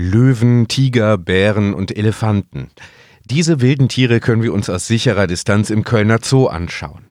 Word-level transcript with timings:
Löwen, 0.00 0.68
Tiger, 0.68 1.18
Bären 1.18 1.74
und 1.74 1.96
Elefanten. 1.96 2.70
Diese 3.24 3.60
wilden 3.60 3.88
Tiere 3.88 4.20
können 4.20 4.44
wir 4.44 4.52
uns 4.52 4.70
aus 4.70 4.86
sicherer 4.86 5.26
Distanz 5.26 5.70
im 5.70 5.82
Kölner 5.82 6.20
Zoo 6.22 6.46
anschauen. 6.46 7.08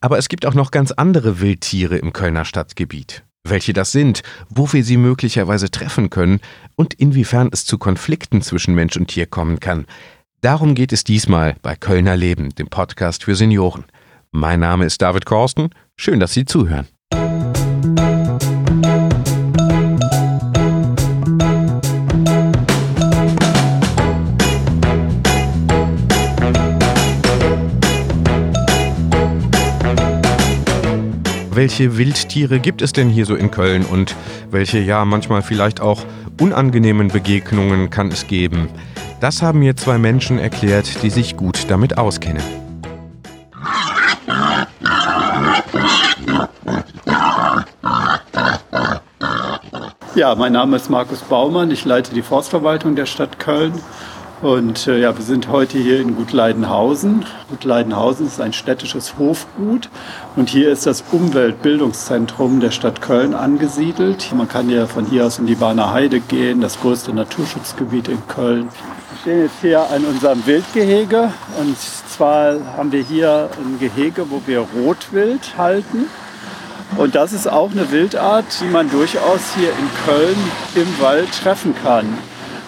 Aber 0.00 0.16
es 0.16 0.30
gibt 0.30 0.46
auch 0.46 0.54
noch 0.54 0.70
ganz 0.70 0.92
andere 0.92 1.42
Wildtiere 1.42 1.98
im 1.98 2.14
Kölner 2.14 2.46
Stadtgebiet. 2.46 3.22
Welche 3.44 3.74
das 3.74 3.92
sind, 3.92 4.22
wo 4.48 4.72
wir 4.72 4.82
sie 4.82 4.96
möglicherweise 4.96 5.70
treffen 5.70 6.08
können 6.08 6.40
und 6.74 6.94
inwiefern 6.94 7.50
es 7.52 7.66
zu 7.66 7.76
Konflikten 7.76 8.40
zwischen 8.40 8.74
Mensch 8.74 8.96
und 8.96 9.08
Tier 9.08 9.26
kommen 9.26 9.60
kann. 9.60 9.84
Darum 10.40 10.74
geht 10.74 10.94
es 10.94 11.04
diesmal 11.04 11.56
bei 11.60 11.76
Kölner 11.76 12.16
Leben, 12.16 12.54
dem 12.54 12.68
Podcast 12.68 13.24
für 13.24 13.34
Senioren. 13.34 13.84
Mein 14.30 14.60
Name 14.60 14.86
ist 14.86 15.02
David 15.02 15.26
Korsten. 15.26 15.68
Schön, 15.96 16.18
dass 16.18 16.32
Sie 16.32 16.46
zuhören. 16.46 16.88
Welche 31.54 31.98
Wildtiere 31.98 32.60
gibt 32.60 32.82
es 32.82 32.92
denn 32.92 33.08
hier 33.08 33.26
so 33.26 33.34
in 33.34 33.50
Köln 33.50 33.84
und 33.84 34.14
welche 34.50 34.78
ja 34.78 35.04
manchmal 35.04 35.42
vielleicht 35.42 35.80
auch 35.80 36.02
unangenehmen 36.40 37.08
Begegnungen 37.08 37.90
kann 37.90 38.08
es 38.08 38.26
geben? 38.26 38.68
Das 39.20 39.42
haben 39.42 39.58
mir 39.58 39.76
zwei 39.76 39.98
Menschen 39.98 40.38
erklärt, 40.38 41.02
die 41.02 41.10
sich 41.10 41.36
gut 41.36 41.66
damit 41.68 41.98
auskennen. 41.98 42.42
Ja, 50.14 50.34
mein 50.34 50.52
Name 50.52 50.76
ist 50.76 50.90
Markus 50.90 51.20
Baumann. 51.20 51.70
Ich 51.70 51.84
leite 51.84 52.14
die 52.14 52.22
Forstverwaltung 52.22 52.96
der 52.96 53.06
Stadt 53.06 53.38
Köln 53.38 53.72
und 54.42 54.88
äh, 54.88 54.98
ja, 54.98 55.16
wir 55.16 55.24
sind 55.24 55.48
heute 55.48 55.78
hier 55.78 56.00
in 56.00 56.16
Gutleidenhausen. 56.16 57.24
Gutleidenhausen 57.48 58.26
ist 58.26 58.40
ein 58.40 58.52
städtisches 58.52 59.14
Hofgut 59.18 59.88
und 60.34 60.50
hier 60.50 60.70
ist 60.70 60.84
das 60.84 61.04
Umweltbildungszentrum 61.12 62.58
der 62.58 62.72
Stadt 62.72 63.00
Köln 63.00 63.34
angesiedelt. 63.34 64.32
Man 64.34 64.48
kann 64.48 64.68
ja 64.68 64.86
von 64.86 65.06
hier 65.06 65.26
aus 65.26 65.38
in 65.38 65.46
die 65.46 65.54
Bahner 65.54 65.92
Heide 65.92 66.18
gehen, 66.20 66.60
das 66.60 66.80
größte 66.80 67.14
Naturschutzgebiet 67.14 68.08
in 68.08 68.26
Köln. 68.26 68.68
Wir 68.68 69.18
stehen 69.20 69.42
jetzt 69.42 69.60
hier 69.60 69.80
an 69.88 70.04
unserem 70.04 70.44
Wildgehege 70.44 71.32
und 71.60 71.76
zwar 71.78 72.56
haben 72.76 72.90
wir 72.90 73.02
hier 73.02 73.48
ein 73.58 73.78
Gehege, 73.78 74.28
wo 74.28 74.42
wir 74.46 74.66
Rotwild 74.74 75.56
halten. 75.56 76.06
Und 76.96 77.14
das 77.14 77.32
ist 77.32 77.48
auch 77.48 77.70
eine 77.70 77.90
Wildart, 77.90 78.44
die 78.60 78.66
man 78.66 78.90
durchaus 78.90 79.40
hier 79.54 79.70
in 79.70 80.04
Köln 80.04 80.36
im 80.74 81.00
Wald 81.00 81.30
treffen 81.32 81.74
kann. 81.82 82.06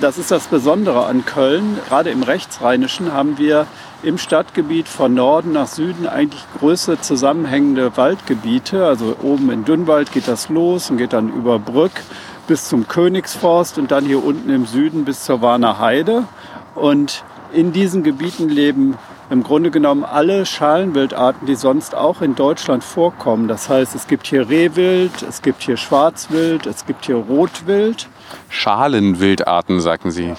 Das 0.04 0.18
ist 0.18 0.30
das 0.30 0.48
Besondere 0.48 1.06
an 1.06 1.24
Köln. 1.24 1.78
Gerade 1.88 2.10
im 2.10 2.22
Rechtsrheinischen 2.22 3.14
haben 3.14 3.38
wir 3.38 3.66
im 4.02 4.18
Stadtgebiet 4.18 4.86
von 4.86 5.14
Norden 5.14 5.52
nach 5.52 5.66
Süden 5.66 6.06
eigentlich 6.06 6.44
größere 6.58 7.00
zusammenhängende 7.00 7.96
Waldgebiete. 7.96 8.84
Also 8.84 9.16
oben 9.22 9.50
in 9.50 9.64
Dünnwald 9.64 10.12
geht 10.12 10.28
das 10.28 10.50
los 10.50 10.90
und 10.90 10.98
geht 10.98 11.14
dann 11.14 11.30
über 11.30 11.58
Brück 11.58 11.92
bis 12.46 12.68
zum 12.68 12.86
Königsforst 12.86 13.78
und 13.78 13.92
dann 13.92 14.04
hier 14.04 14.22
unten 14.22 14.50
im 14.50 14.66
Süden 14.66 15.06
bis 15.06 15.24
zur 15.24 15.40
Warner 15.40 15.78
Heide. 15.78 16.24
Und 16.74 17.24
in 17.54 17.72
diesen 17.72 18.02
Gebieten 18.02 18.50
leben 18.50 18.98
im 19.30 19.42
Grunde 19.42 19.70
genommen 19.70 20.04
alle 20.04 20.44
Schalenwildarten, 20.44 21.46
die 21.46 21.54
sonst 21.54 21.94
auch 21.94 22.20
in 22.20 22.34
Deutschland 22.34 22.84
vorkommen. 22.84 23.48
Das 23.48 23.70
heißt, 23.70 23.94
es 23.94 24.06
gibt 24.06 24.26
hier 24.26 24.50
Rehwild, 24.50 25.22
es 25.26 25.40
gibt 25.40 25.62
hier 25.62 25.78
Schwarzwild, 25.78 26.66
es 26.66 26.84
gibt 26.84 27.06
hier 27.06 27.16
Rotwild. 27.16 28.06
Schalenwildarten, 28.48 29.80
sagten 29.80 30.10
Sie. 30.10 30.34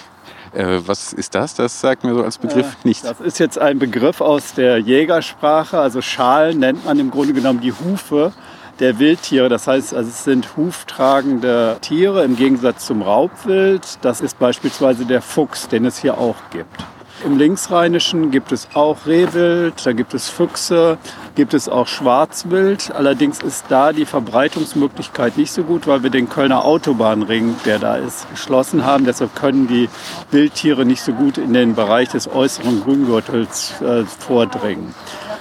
Äh, 0.54 0.82
was 0.86 1.12
ist 1.12 1.36
das? 1.36 1.54
Das 1.56 1.82
sagt 1.82 2.04
mir 2.04 2.14
so 2.14 2.24
als 2.24 2.38
Begriff 2.38 2.78
äh, 2.84 2.88
nichts. 2.88 3.04
Das 3.04 3.20
ist 3.20 3.40
jetzt 3.40 3.60
ein 3.60 3.78
Begriff 3.78 4.22
aus 4.22 4.54
der 4.54 4.78
Jägersprache. 4.78 5.78
Also 5.78 6.02
Schalen 6.02 6.60
nennt 6.60 6.86
man 6.86 6.98
im 6.98 7.12
Grunde 7.12 7.34
genommen 7.34 7.60
die 7.60 7.74
Hufe 7.74 8.32
der 8.80 9.00
Wildtiere. 9.00 9.50
Das 9.50 9.68
heißt, 9.68 9.94
also 9.94 10.10
es 10.10 10.24
sind 10.24 10.56
huftragende 10.56 11.78
Tiere 11.82 12.24
im 12.24 12.36
Gegensatz 12.36 12.86
zum 12.86 13.02
Raubwild. 13.02 14.00
Das 14.02 14.22
ist 14.22 14.40
beispielsweise 14.40 15.06
der 15.06 15.22
Fuchs, 15.22 15.68
den 15.68 15.86
es 15.86 15.98
hier 15.98 16.18
auch 16.18 16.38
gibt. 16.52 16.86
Im 17.26 17.40
Linksrheinischen 17.40 18.30
gibt 18.30 18.52
es 18.52 18.68
auch 18.76 19.08
Rehwild, 19.08 19.84
da 19.84 19.94
gibt 19.94 20.14
es 20.14 20.30
Füchse, 20.30 21.00
gibt 21.34 21.56
es 21.56 21.68
auch 21.68 21.88
Schwarzwild. 21.88 22.92
Allerdings 22.94 23.42
ist 23.42 23.66
da 23.70 23.94
die 23.94 24.06
Verbreitungsmöglichkeit 24.06 25.36
nicht 25.36 25.52
so 25.52 25.64
gut, 25.64 25.88
weil 25.88 26.04
wir 26.04 26.12
den 26.12 26.30
Kölner 26.30 26.64
Autobahnring, 26.64 27.56
der 27.66 27.80
da 27.80 27.96
ist, 27.96 28.30
geschlossen 28.30 28.86
haben. 28.86 29.06
Deshalb 29.06 29.36
können 29.36 29.68
die 29.68 29.90
Wildtiere 30.30 30.86
nicht 30.86 31.02
so 31.02 31.14
gut 31.14 31.40
in 31.40 31.54
den 31.54 31.74
Bereich 31.74 32.10
des 32.10 32.28
äußeren 32.32 32.84
Grüngürtels 32.84 33.74
äh, 33.82 34.04
vordringen. 34.06 34.94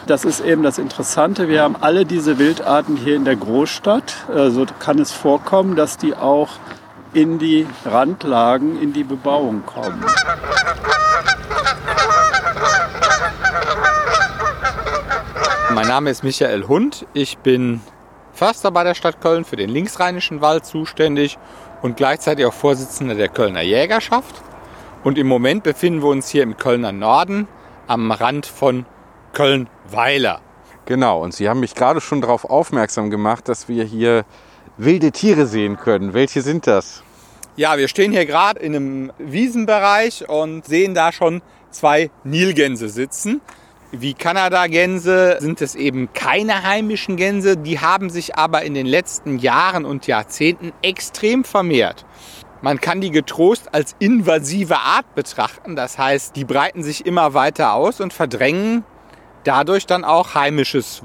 Das 0.07 0.25
ist 0.25 0.41
eben 0.41 0.63
das 0.63 0.79
Interessante. 0.79 1.49
Wir 1.49 1.63
haben 1.63 1.77
alle 1.79 2.07
diese 2.07 2.39
Wildarten 2.39 2.97
hier 2.97 3.15
in 3.15 3.27
der 3.27 3.37
Großstadt. 3.37 4.15
So 4.29 4.33
also 4.33 4.67
kann 4.79 4.99
es 4.99 5.13
vorkommen, 5.13 5.77
dass 5.77 5.99
die 5.99 6.15
auch 6.15 6.49
in 7.13 7.39
die 7.39 7.67
Randlagen, 7.85 8.81
in 8.81 8.95
die 8.95 9.05
Bebauung 9.05 9.65
kommen. 9.67 10.03
Mein 15.75 15.89
Name 15.89 16.11
ist 16.11 16.23
Michael 16.23 16.69
Hund. 16.69 17.05
Ich 17.15 17.39
bin 17.39 17.81
Förster 18.33 18.71
bei 18.71 18.85
der 18.85 18.95
Stadt 18.95 19.21
Köln 19.21 19.45
für 19.45 19.57
den 19.57 19.69
linksrheinischen 19.69 20.41
Wald 20.41 20.65
zuständig 20.65 21.37
und 21.83 21.97
gleichzeitig 21.97 22.47
auch 22.47 22.53
Vorsitzender 22.53 23.17
der 23.17 23.29
Kölner 23.29 23.61
Jägerschaft. 23.61 24.41
Und 25.03 25.19
im 25.19 25.27
Moment 25.27 25.65
befinden 25.65 26.01
wir 26.01 26.11
uns 26.11 26.29
hier 26.29 26.45
im 26.45 26.57
Kölner 26.57 26.93
Norden 26.93 27.49
am 27.89 28.13
Rand 28.13 28.47
von 28.47 28.87
Köln-Weiler. 29.33 30.41
Genau, 30.87 31.21
und 31.21 31.35
Sie 31.35 31.49
haben 31.49 31.59
mich 31.59 31.75
gerade 31.75 32.01
schon 32.01 32.21
darauf 32.21 32.45
aufmerksam 32.45 33.11
gemacht, 33.11 33.49
dass 33.49 33.69
wir 33.69 33.83
hier 33.83 34.25
wilde 34.77 35.11
Tiere 35.11 35.47
sehen 35.47 35.77
können. 35.77 36.15
Welche 36.15 36.43
sind 36.43 36.69
das? 36.69 37.03
Ja, 37.57 37.79
wir 37.79 37.89
stehen 37.89 38.13
hier 38.13 38.27
gerade 38.27 38.61
in 38.61 38.77
einem 38.77 39.13
Wiesenbereich 39.19 40.29
und 40.29 40.67
sehen 40.67 40.95
da 40.95 41.11
schon 41.11 41.43
zwei 41.73 42.13
Nilgänse 42.23 42.89
sitzen. 42.89 43.41
Wie 43.97 44.15
Kanadagänse 44.15 45.37
sind 45.39 45.61
es 45.61 45.77
eben 45.77 46.13
keine 46.13 46.65
heimischen 46.65 47.17
Gänse, 47.17 47.57
die 47.57 47.79
haben 47.79 48.11
sich 48.11 48.37
aber 48.37 48.63
in 48.63 48.75
den 48.75 48.87
letzten 48.87 49.39
Jahren 49.39 49.85
und 49.85 50.09
Jahrzehnten 50.09 50.73
extrem 50.83 51.45
vermehrt. 51.45 52.05
Man 52.61 52.81
kann 52.81 53.01
die 53.01 53.13
getrost 53.13 53.73
als 53.73 53.95
invasive 54.01 54.79
Art 54.79 55.15
betrachten, 55.15 55.77
das 55.77 55.97
heißt, 55.97 56.35
die 56.35 56.45
breiten 56.45 56.83
sich 56.83 57.07
immer 57.07 57.35
weiter 57.35 57.75
aus 57.75 58.01
und 58.01 58.13
verdrängen 58.13 58.85
dadurch 59.45 59.87
dann 59.87 60.03
auch 60.03 60.35
heimisches 60.35 61.01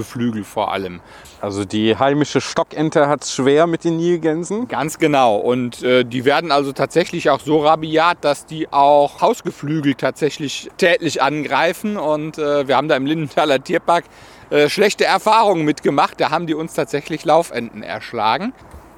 Wassergeflügel 0.00 0.44
vor 0.44 0.72
allem. 0.72 1.00
Also 1.40 1.64
die 1.64 1.96
heimische 1.96 2.40
Stockente 2.40 3.08
hat 3.08 3.24
es 3.24 3.34
schwer 3.34 3.66
mit 3.66 3.84
den 3.84 3.96
Nilgänsen? 3.96 4.68
Ganz 4.68 4.98
genau. 4.98 5.36
Und 5.36 5.82
äh, 5.82 6.04
die 6.04 6.24
werden 6.24 6.50
also 6.50 6.72
tatsächlich 6.72 7.30
auch 7.30 7.40
so 7.40 7.58
rabiat, 7.60 8.18
dass 8.22 8.46
die 8.46 8.72
auch 8.72 9.20
Hausgeflügel 9.20 9.94
tatsächlich 9.94 10.70
tätlich 10.76 11.22
angreifen. 11.22 11.96
Und 11.96 12.38
äh, 12.38 12.66
wir 12.66 12.76
haben 12.76 12.88
da 12.88 12.96
im 12.96 13.06
Lindenthaler 13.06 13.62
Tierpark 13.62 14.04
äh, 14.50 14.68
schlechte 14.68 15.04
Erfahrungen 15.04 15.64
mitgemacht. 15.64 16.20
Da 16.20 16.30
haben 16.30 16.46
die 16.46 16.54
uns 16.54 16.74
tatsächlich 16.74 17.24
Laufenten 17.24 17.82
erschlagen. 17.82 18.52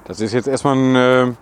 Das 0.05 0.19
ist 0.19 0.33
jetzt 0.33 0.47
erstmal 0.47 0.75
ein 0.75 0.95
äh, 0.95 1.33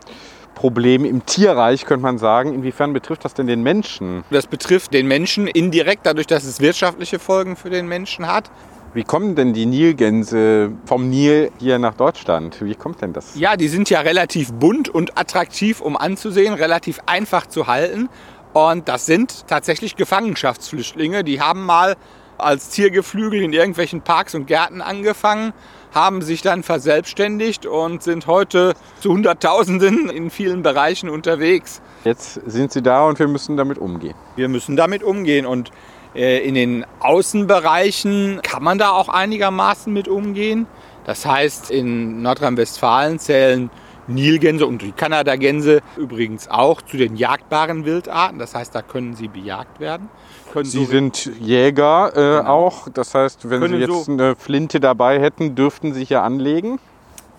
Problem 0.53 1.05
im 1.05 1.25
Tierreich, 1.25 1.85
könnte 1.85 2.03
man 2.03 2.19
sagen. 2.19 2.53
Inwiefern 2.53 2.93
betrifft 2.93 3.25
das 3.25 3.33
denn 3.33 3.47
den 3.47 3.63
Menschen? 3.63 4.23
Das 4.29 4.45
betrifft 4.45 4.93
den 4.93 5.07
Menschen 5.07 5.47
indirekt, 5.47 6.05
dadurch, 6.05 6.27
dass 6.27 6.43
es 6.43 6.59
wirtschaftliche 6.59 7.17
Folgen 7.17 7.55
für 7.55 7.71
den 7.71 7.87
Menschen 7.87 8.27
hat. 8.27 8.51
Wie 8.93 9.05
kommen 9.05 9.35
denn 9.35 9.53
die 9.53 9.65
Nilgänse 9.65 10.73
vom 10.85 11.09
Nil 11.09 11.49
hier 11.59 11.79
nach 11.79 11.93
Deutschland? 11.93 12.57
Wie 12.61 12.75
kommt 12.75 13.01
denn 13.01 13.13
das? 13.13 13.39
Ja, 13.39 13.55
die 13.55 13.69
sind 13.69 13.89
ja 13.89 14.01
relativ 14.01 14.51
bunt 14.51 14.89
und 14.89 15.17
attraktiv, 15.17 15.79
um 15.79 15.95
anzusehen, 15.95 16.53
relativ 16.53 16.99
einfach 17.05 17.47
zu 17.47 17.67
halten. 17.67 18.09
Und 18.51 18.89
das 18.89 19.05
sind 19.05 19.47
tatsächlich 19.47 19.95
Gefangenschaftsflüchtlinge. 19.95 21.23
Die 21.23 21.39
haben 21.39 21.65
mal 21.65 21.95
als 22.37 22.67
Tiergeflügel 22.69 23.41
in 23.41 23.53
irgendwelchen 23.53 24.01
Parks 24.01 24.35
und 24.35 24.45
Gärten 24.45 24.81
angefangen, 24.81 25.53
haben 25.93 26.21
sich 26.21 26.41
dann 26.41 26.61
verselbstständigt 26.61 27.65
und 27.65 28.03
sind 28.03 28.27
heute 28.27 28.73
zu 28.99 29.11
Hunderttausenden 29.11 30.09
in 30.09 30.29
vielen 30.29 30.63
Bereichen 30.63 31.09
unterwegs. 31.09 31.81
Jetzt 32.03 32.41
sind 32.45 32.73
sie 32.73 32.81
da 32.81 33.05
und 33.05 33.19
wir 33.19 33.27
müssen 33.29 33.55
damit 33.55 33.77
umgehen. 33.77 34.15
Wir 34.35 34.49
müssen 34.49 34.75
damit 34.75 35.01
umgehen 35.01 35.45
und 35.45 35.71
in 36.13 36.55
den 36.55 36.85
Außenbereichen 36.99 38.41
kann 38.43 38.63
man 38.63 38.77
da 38.77 38.91
auch 38.91 39.09
einigermaßen 39.09 39.91
mit 39.91 40.07
umgehen. 40.07 40.67
Das 41.05 41.25
heißt, 41.25 41.71
in 41.71 42.21
Nordrhein-Westfalen 42.21 43.17
zählen 43.17 43.69
Nilgänse 44.07 44.65
und 44.65 44.81
die 44.81 44.91
Kanadagänse 44.91 45.81
übrigens 45.97 46.49
auch 46.49 46.81
zu 46.81 46.97
den 46.97 47.15
jagdbaren 47.15 47.85
Wildarten. 47.85 48.39
Das 48.39 48.55
heißt, 48.55 48.73
da 48.73 48.81
können 48.81 49.15
sie 49.15 49.27
bejagt 49.27 49.79
werden. 49.79 50.09
Können 50.51 50.65
sie 50.65 50.79
so 50.79 50.85
sind 50.85 51.31
Jäger 51.39 52.11
äh, 52.11 52.39
genau. 52.39 52.49
auch. 52.49 52.89
Das 52.89 53.15
heißt, 53.15 53.49
wenn 53.49 53.61
können 53.61 53.75
Sie 53.75 53.79
jetzt 53.79 54.05
so 54.05 54.11
eine 54.11 54.35
Flinte 54.35 54.79
dabei 54.79 55.19
hätten, 55.19 55.55
dürften 55.55 55.93
Sie 55.93 56.03
hier 56.03 56.23
anlegen? 56.23 56.79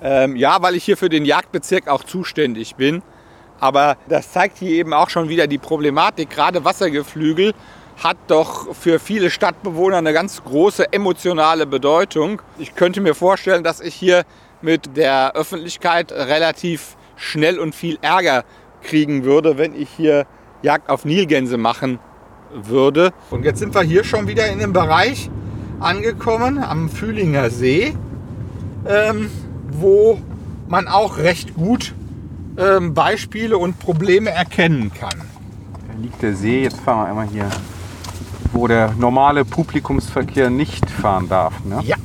Ähm, 0.01 0.37
ja, 0.37 0.63
weil 0.63 0.75
ich 0.75 0.85
hier 0.85 0.97
für 0.97 1.09
den 1.09 1.25
Jagdbezirk 1.25 1.89
auch 1.89 2.05
zuständig 2.05 2.77
bin. 2.77 3.03
Aber 3.61 3.97
das 4.09 4.33
zeigt 4.33 4.59
hier 4.59 4.71
eben 4.71 4.93
auch 4.93 5.11
schon 5.11 5.29
wieder 5.29 5.47
die 5.47 5.59
Problematik. 5.59 6.31
Gerade 6.31 6.65
Wassergeflügel 6.65 7.53
hat 8.03 8.17
doch 8.29 8.75
für 8.75 8.99
viele 8.99 9.31
Stadtbewohner 9.31 9.99
eine 9.99 10.13
ganz 10.13 10.43
große 10.43 10.93
emotionale 10.93 11.67
Bedeutung. 11.67 12.43
Ich 12.59 12.75
könnte 12.75 13.01
mir 13.01 13.15
vorstellen, 13.15 13.65
dass 13.65 13.81
ich 13.81 13.95
hier 13.95 14.25
mit 14.61 14.97
der 14.97 15.35
Öffentlichkeit 15.35 16.13
relativ 16.13 16.97
schnell 17.17 17.59
und 17.59 17.75
viel 17.75 17.99
Ärger 18.03 18.45
kriegen 18.83 19.25
würde, 19.25 19.59
wenn 19.59 19.75
ich 19.75 19.89
hier 19.91 20.27
Jagd 20.63 20.89
auf 20.89 21.05
Nilgänse 21.05 21.57
machen 21.57 21.99
würde. 22.53 23.13
Und 23.31 23.45
jetzt 23.45 23.59
sind 23.59 23.75
wir 23.75 23.83
hier 23.83 24.05
schon 24.05 24.27
wieder 24.27 24.47
in 24.49 24.59
dem 24.59 24.73
Bereich 24.73 25.31
angekommen 25.81 26.63
am 26.63 26.89
Fühlinger 26.89 27.51
See, 27.51 27.97
ähm, 28.87 29.31
wo 29.71 30.21
man 30.69 30.89
auch 30.89 31.19
recht 31.19 31.55
gut 31.55 31.95
ähm, 32.57 32.95
Beispiele 32.95 33.59
und 33.59 33.79
Probleme 33.79 34.31
erkennen 34.31 34.93
kann. 34.93 35.23
Da 35.89 36.01
liegt 36.01 36.23
der 36.23 36.35
See, 36.35 36.63
jetzt 36.63 36.81
fahren 36.81 37.01
wir 37.01 37.07
einmal 37.09 37.27
hier, 37.27 37.49
wo 38.53 38.67
der 38.67 38.93
normale 38.99 39.45
Publikumsverkehr 39.45 40.51
nicht 40.51 40.89
fahren 40.91 41.29
darf. 41.29 41.65
Ne? 41.65 41.81
Ja. 41.85 41.97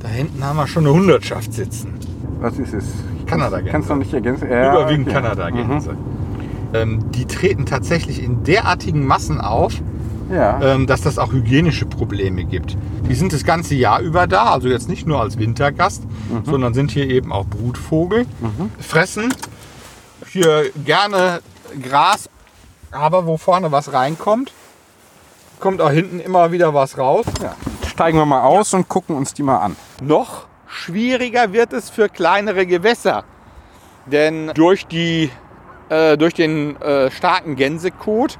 Da 0.00 0.08
hinten 0.08 0.42
haben 0.44 0.56
wir 0.56 0.66
schon 0.66 0.86
eine 0.86 0.94
Hundertschaft 0.94 1.52
sitzen. 1.52 1.94
Was 2.40 2.58
ist 2.58 2.72
es? 2.72 2.84
Kanada-Gänse. 3.26 3.70
Kannst 3.72 3.90
du 3.90 3.94
noch 3.94 4.00
nicht 4.00 4.12
ergänzen? 4.14 4.48
Ja, 4.50 4.72
Überwiegend 4.72 5.08
okay. 5.08 5.16
Kanada-Gänse. 5.20 5.96
Ähm, 6.72 7.10
die 7.12 7.26
treten 7.26 7.66
tatsächlich 7.66 8.22
in 8.22 8.42
derartigen 8.44 9.06
Massen 9.06 9.40
auf, 9.40 9.80
Mhm. 9.80 10.34
Ja. 10.34 10.60
ähm, 10.62 10.86
dass 10.86 11.00
das 11.02 11.18
auch 11.18 11.32
hygienische 11.32 11.86
Probleme 11.86 12.44
gibt. 12.44 12.76
Die 13.08 13.14
sind 13.16 13.32
das 13.32 13.42
ganze 13.44 13.74
Jahr 13.74 14.00
über 14.00 14.28
da, 14.28 14.44
also 14.44 14.68
jetzt 14.68 14.88
nicht 14.88 15.04
nur 15.06 15.20
als 15.20 15.36
Wintergast, 15.38 16.04
sondern 16.44 16.72
sind 16.72 16.92
hier 16.92 17.08
eben 17.10 17.32
auch 17.32 17.44
Brutvogel, 17.46 18.26
fressen 18.78 19.34
hier 20.28 20.70
gerne 20.84 21.40
Gras, 21.82 22.30
aber 22.90 23.26
wo 23.26 23.36
vorne 23.36 23.72
was 23.72 23.92
reinkommt, 23.92 24.52
kommt 25.60 25.80
auch 25.80 25.90
hinten 25.90 26.20
immer 26.20 26.52
wieder 26.52 26.74
was 26.74 26.98
raus. 26.98 27.26
ja. 27.42 27.54
Steigen 27.86 28.18
wir 28.18 28.26
mal 28.26 28.42
aus 28.42 28.72
und 28.72 28.88
gucken 28.88 29.16
uns 29.16 29.34
die 29.34 29.42
mal 29.42 29.58
an. 29.58 29.76
Noch 30.00 30.46
schwieriger 30.66 31.52
wird 31.52 31.72
es 31.72 31.90
für 31.90 32.08
kleinere 32.08 32.66
Gewässer. 32.66 33.24
Denn 34.06 34.52
durch, 34.54 34.86
die, 34.86 35.30
äh, 35.88 36.16
durch 36.16 36.34
den 36.34 36.80
äh, 36.80 37.10
starken 37.10 37.56
Gänsekot 37.56 38.38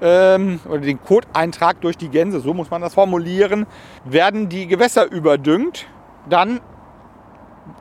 ähm, 0.00 0.60
oder 0.66 0.80
den 0.80 1.02
Koteintrag 1.02 1.80
durch 1.80 1.98
die 1.98 2.08
Gänse, 2.08 2.40
so 2.40 2.54
muss 2.54 2.70
man 2.70 2.80
das 2.80 2.94
formulieren, 2.94 3.66
werden 4.04 4.48
die 4.48 4.66
Gewässer 4.66 5.10
überdüngt. 5.10 5.86
Dann 6.28 6.60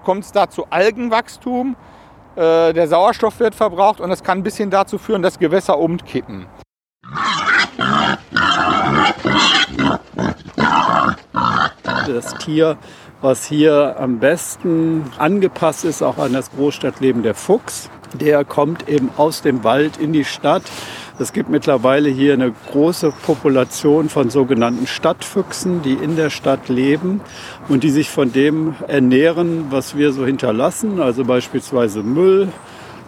kommt 0.04 0.26
es 0.26 0.32
da 0.32 0.50
zu 0.50 0.66
Algenwachstum. 0.70 1.76
Äh, 2.36 2.74
der 2.74 2.88
Sauerstoff 2.88 3.40
wird 3.40 3.56
verbraucht 3.56 4.00
und 4.00 4.10
das 4.10 4.24
kann 4.24 4.40
ein 4.40 4.44
bisschen 4.44 4.70
dazu 4.70 4.98
führen, 4.98 5.22
dass 5.22 5.38
Gewässer 5.38 5.78
umkippen. 5.78 6.48
Das 12.08 12.34
Tier, 12.36 12.78
was 13.22 13.46
hier 13.46 13.96
am 14.00 14.20
besten 14.20 15.12
angepasst 15.18 15.86
ist, 15.86 16.02
auch 16.02 16.18
an 16.18 16.34
das 16.34 16.52
Großstadtleben, 16.52 17.24
der 17.24 17.36
Fuchs. 17.36 17.90
Der 18.14 18.44
kommt 18.44 18.90
eben 18.90 19.10
aus 19.18 19.42
dem 19.42 19.64
Wald 19.64 19.98
in 19.98 20.14
die 20.14 20.26
Stadt. 20.26 20.64
Es 21.20 21.34
gibt 21.34 21.50
mittlerweile 21.50 22.10
hier 22.10 22.34
eine 22.34 22.52
große 22.72 23.12
Population 23.26 24.10
von 24.10 24.30
sogenannten 24.30 24.88
Stadtfüchsen, 24.88 25.82
die 25.82 25.94
in 25.94 26.16
der 26.16 26.30
Stadt 26.30 26.70
leben 26.70 27.22
und 27.70 27.84
die 27.84 27.90
sich 27.90 28.10
von 28.10 28.32
dem 28.32 28.76
ernähren, 28.88 29.68
was 29.70 29.96
wir 29.96 30.14
so 30.14 30.26
hinterlassen, 30.26 31.02
also 31.02 31.26
beispielsweise 31.26 32.02
Müll 32.02 32.50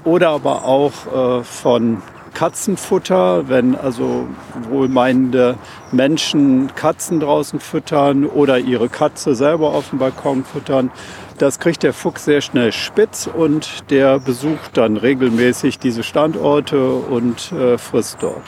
oder 0.03 0.29
aber 0.29 0.65
auch 0.65 1.39
äh, 1.39 1.43
von 1.43 2.01
Katzenfutter, 2.33 3.47
wenn 3.47 3.75
also 3.75 4.27
wohlmeinende 4.69 5.55
Menschen 5.91 6.71
Katzen 6.75 7.19
draußen 7.19 7.59
füttern 7.59 8.25
oder 8.25 8.57
ihre 8.57 8.89
Katze 8.89 9.35
selber 9.35 9.69
auf 9.69 9.91
dem 9.91 9.99
Balkon 9.99 10.43
füttern. 10.43 10.91
Das 11.37 11.59
kriegt 11.59 11.83
der 11.83 11.93
Fuchs 11.93 12.25
sehr 12.25 12.41
schnell 12.41 12.71
spitz 12.71 13.27
und 13.27 13.89
der 13.89 14.19
besucht 14.19 14.77
dann 14.77 14.97
regelmäßig 14.97 15.79
diese 15.79 16.03
Standorte 16.03 16.93
und 16.93 17.51
äh, 17.51 17.77
frisst 17.77 18.17
dort. 18.21 18.43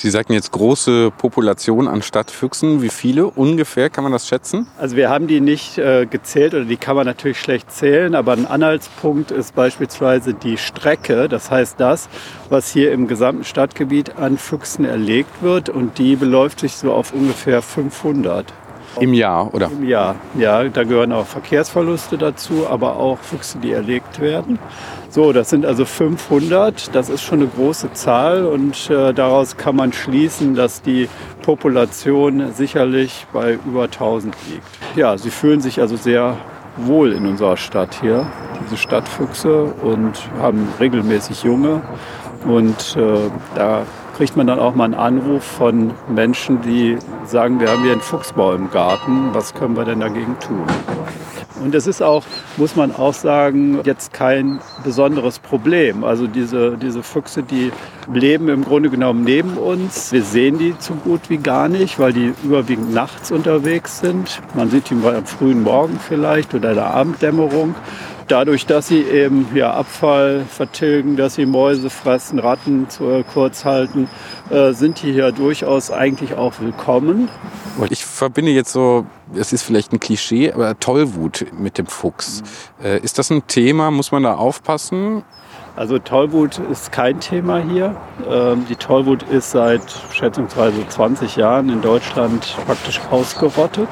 Sie 0.00 0.10
sagten 0.10 0.32
jetzt 0.32 0.52
große 0.52 1.10
Population 1.10 1.88
an 1.88 2.02
Stadtfüchsen. 2.02 2.82
Wie 2.82 2.88
viele 2.88 3.26
ungefähr 3.26 3.90
kann 3.90 4.04
man 4.04 4.12
das 4.12 4.28
schätzen? 4.28 4.68
Also 4.78 4.94
wir 4.94 5.10
haben 5.10 5.26
die 5.26 5.40
nicht 5.40 5.76
äh, 5.76 6.06
gezählt 6.06 6.54
oder 6.54 6.66
die 6.66 6.76
kann 6.76 6.94
man 6.94 7.04
natürlich 7.04 7.40
schlecht 7.40 7.72
zählen, 7.72 8.14
aber 8.14 8.32
ein 8.32 8.46
Anhaltspunkt 8.46 9.32
ist 9.32 9.56
beispielsweise 9.56 10.34
die 10.34 10.56
Strecke, 10.56 11.28
das 11.28 11.50
heißt 11.50 11.80
das, 11.80 12.08
was 12.48 12.70
hier 12.70 12.92
im 12.92 13.08
gesamten 13.08 13.42
Stadtgebiet 13.42 14.14
an 14.18 14.38
Füchsen 14.38 14.84
erlegt 14.84 15.42
wird 15.42 15.68
und 15.68 15.98
die 15.98 16.14
beläuft 16.14 16.60
sich 16.60 16.76
so 16.76 16.92
auf 16.92 17.12
ungefähr 17.12 17.60
500 17.60 18.46
Im 19.00 19.12
Jahr, 19.12 19.52
oder? 19.54 19.70
im 19.70 19.86
Jahr. 19.86 20.16
Ja, 20.36 20.64
da 20.64 20.84
gehören 20.84 21.12
auch 21.12 21.26
Verkehrsverluste 21.26 22.18
dazu, 22.18 22.66
aber 22.68 22.96
auch 22.96 23.18
Füchse, 23.18 23.58
die 23.58 23.72
erlegt 23.72 24.20
werden. 24.20 24.58
So, 25.10 25.32
das 25.32 25.50
sind 25.50 25.64
also 25.64 25.84
500. 25.84 26.94
Das 26.94 27.08
ist 27.08 27.22
schon 27.22 27.40
eine 27.40 27.48
große 27.48 27.92
Zahl 27.92 28.44
und 28.44 28.90
äh, 28.90 29.14
daraus 29.14 29.56
kann 29.56 29.76
man 29.76 29.92
schließen, 29.92 30.54
dass 30.54 30.82
die 30.82 31.08
Population 31.42 32.52
sicherlich 32.52 33.26
bei 33.32 33.58
über 33.66 33.84
1000 33.84 34.34
liegt. 34.50 34.66
Ja, 34.96 35.16
sie 35.16 35.30
fühlen 35.30 35.60
sich 35.60 35.80
also 35.80 35.96
sehr 35.96 36.36
wohl 36.76 37.12
in 37.12 37.26
unserer 37.26 37.56
Stadt 37.56 37.96
hier, 38.00 38.30
diese 38.64 38.76
Stadtfüchse 38.76 39.64
und 39.64 40.12
haben 40.40 40.68
regelmäßig 40.78 41.42
Junge. 41.42 41.82
Und 42.46 42.96
äh, 42.96 43.30
da 43.54 43.82
kriegt 44.18 44.36
man 44.36 44.48
dann 44.48 44.58
auch 44.58 44.74
mal 44.74 44.86
einen 44.86 44.94
Anruf 44.94 45.44
von 45.44 45.92
Menschen, 46.08 46.60
die 46.62 46.98
sagen, 47.24 47.60
wir 47.60 47.70
haben 47.70 47.84
hier 47.84 47.92
einen 47.92 48.00
Fuchsbau 48.00 48.52
im 48.52 48.68
Garten, 48.68 49.32
was 49.32 49.54
können 49.54 49.76
wir 49.76 49.84
denn 49.84 50.00
dagegen 50.00 50.36
tun? 50.40 50.66
Und 51.62 51.72
es 51.72 51.86
ist 51.86 52.02
auch, 52.02 52.24
muss 52.56 52.74
man 52.74 52.92
auch 52.92 53.14
sagen, 53.14 53.78
jetzt 53.84 54.12
kein 54.12 54.58
besonderes 54.82 55.38
Problem. 55.38 56.02
Also 56.02 56.26
diese, 56.26 56.76
diese 56.76 57.04
Füchse, 57.04 57.44
die 57.44 57.70
leben 58.12 58.48
im 58.48 58.64
Grunde 58.64 58.90
genommen 58.90 59.22
neben 59.22 59.56
uns. 59.56 60.10
Wir 60.10 60.24
sehen 60.24 60.58
die 60.58 60.74
so 60.80 60.94
gut 60.94 61.30
wie 61.30 61.38
gar 61.38 61.68
nicht, 61.68 62.00
weil 62.00 62.12
die 62.12 62.32
überwiegend 62.42 62.92
nachts 62.92 63.30
unterwegs 63.30 64.00
sind. 64.00 64.42
Man 64.54 64.68
sieht 64.68 64.90
die 64.90 64.94
mal 64.94 65.14
am 65.14 65.26
frühen 65.26 65.62
Morgen 65.62 65.96
vielleicht 66.00 66.54
oder 66.54 66.70
in 66.70 66.74
der 66.76 66.92
Abenddämmerung. 66.92 67.76
Dadurch, 68.28 68.66
dass 68.66 68.88
sie 68.88 69.00
eben 69.02 69.48
ja, 69.54 69.72
Abfall 69.72 70.44
vertilgen, 70.44 71.16
dass 71.16 71.36
sie 71.36 71.46
Mäuse 71.46 71.88
fressen, 71.88 72.38
Ratten 72.38 72.90
zu, 72.90 73.08
äh, 73.08 73.24
kurz 73.24 73.64
halten, 73.64 74.06
äh, 74.50 74.72
sind 74.72 75.02
die 75.02 75.12
hier 75.12 75.32
durchaus 75.32 75.90
eigentlich 75.90 76.34
auch 76.34 76.60
willkommen. 76.60 77.30
Ich 77.88 78.04
verbinde 78.04 78.50
jetzt 78.50 78.70
so, 78.70 79.06
es 79.34 79.54
ist 79.54 79.62
vielleicht 79.62 79.94
ein 79.94 80.00
Klischee, 80.00 80.52
aber 80.52 80.78
Tollwut 80.78 81.46
mit 81.58 81.78
dem 81.78 81.86
Fuchs. 81.86 82.42
Äh, 82.82 83.00
ist 83.00 83.18
das 83.18 83.30
ein 83.30 83.46
Thema? 83.46 83.90
Muss 83.90 84.12
man 84.12 84.24
da 84.24 84.34
aufpassen? 84.34 85.24
Also 85.78 86.00
Tollwut 86.00 86.58
ist 86.72 86.90
kein 86.90 87.20
Thema 87.20 87.58
hier. 87.58 87.96
Ähm, 88.28 88.66
die 88.68 88.74
Tollwut 88.74 89.22
ist 89.22 89.52
seit 89.52 89.82
schätzungsweise 90.12 90.86
20 90.88 91.36
Jahren 91.36 91.68
in 91.68 91.80
Deutschland 91.80 92.56
praktisch 92.66 93.00
ausgerottet. 93.12 93.88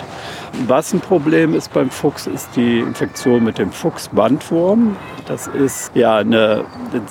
Was 0.65 0.95
ein 0.95 1.01
Problem 1.01 1.55
ist 1.55 1.73
beim 1.75 1.91
Fuchs, 1.91 2.27
ist 2.27 2.49
die 2.57 2.79
Infektion 2.79 3.45
mit 3.45 3.59
dem 3.59 3.73
Fuchsbandwurm. 3.73 4.97
Das 5.27 5.49
ist 5.49 5.91
ja 5.95 6.17
eine 6.17 6.65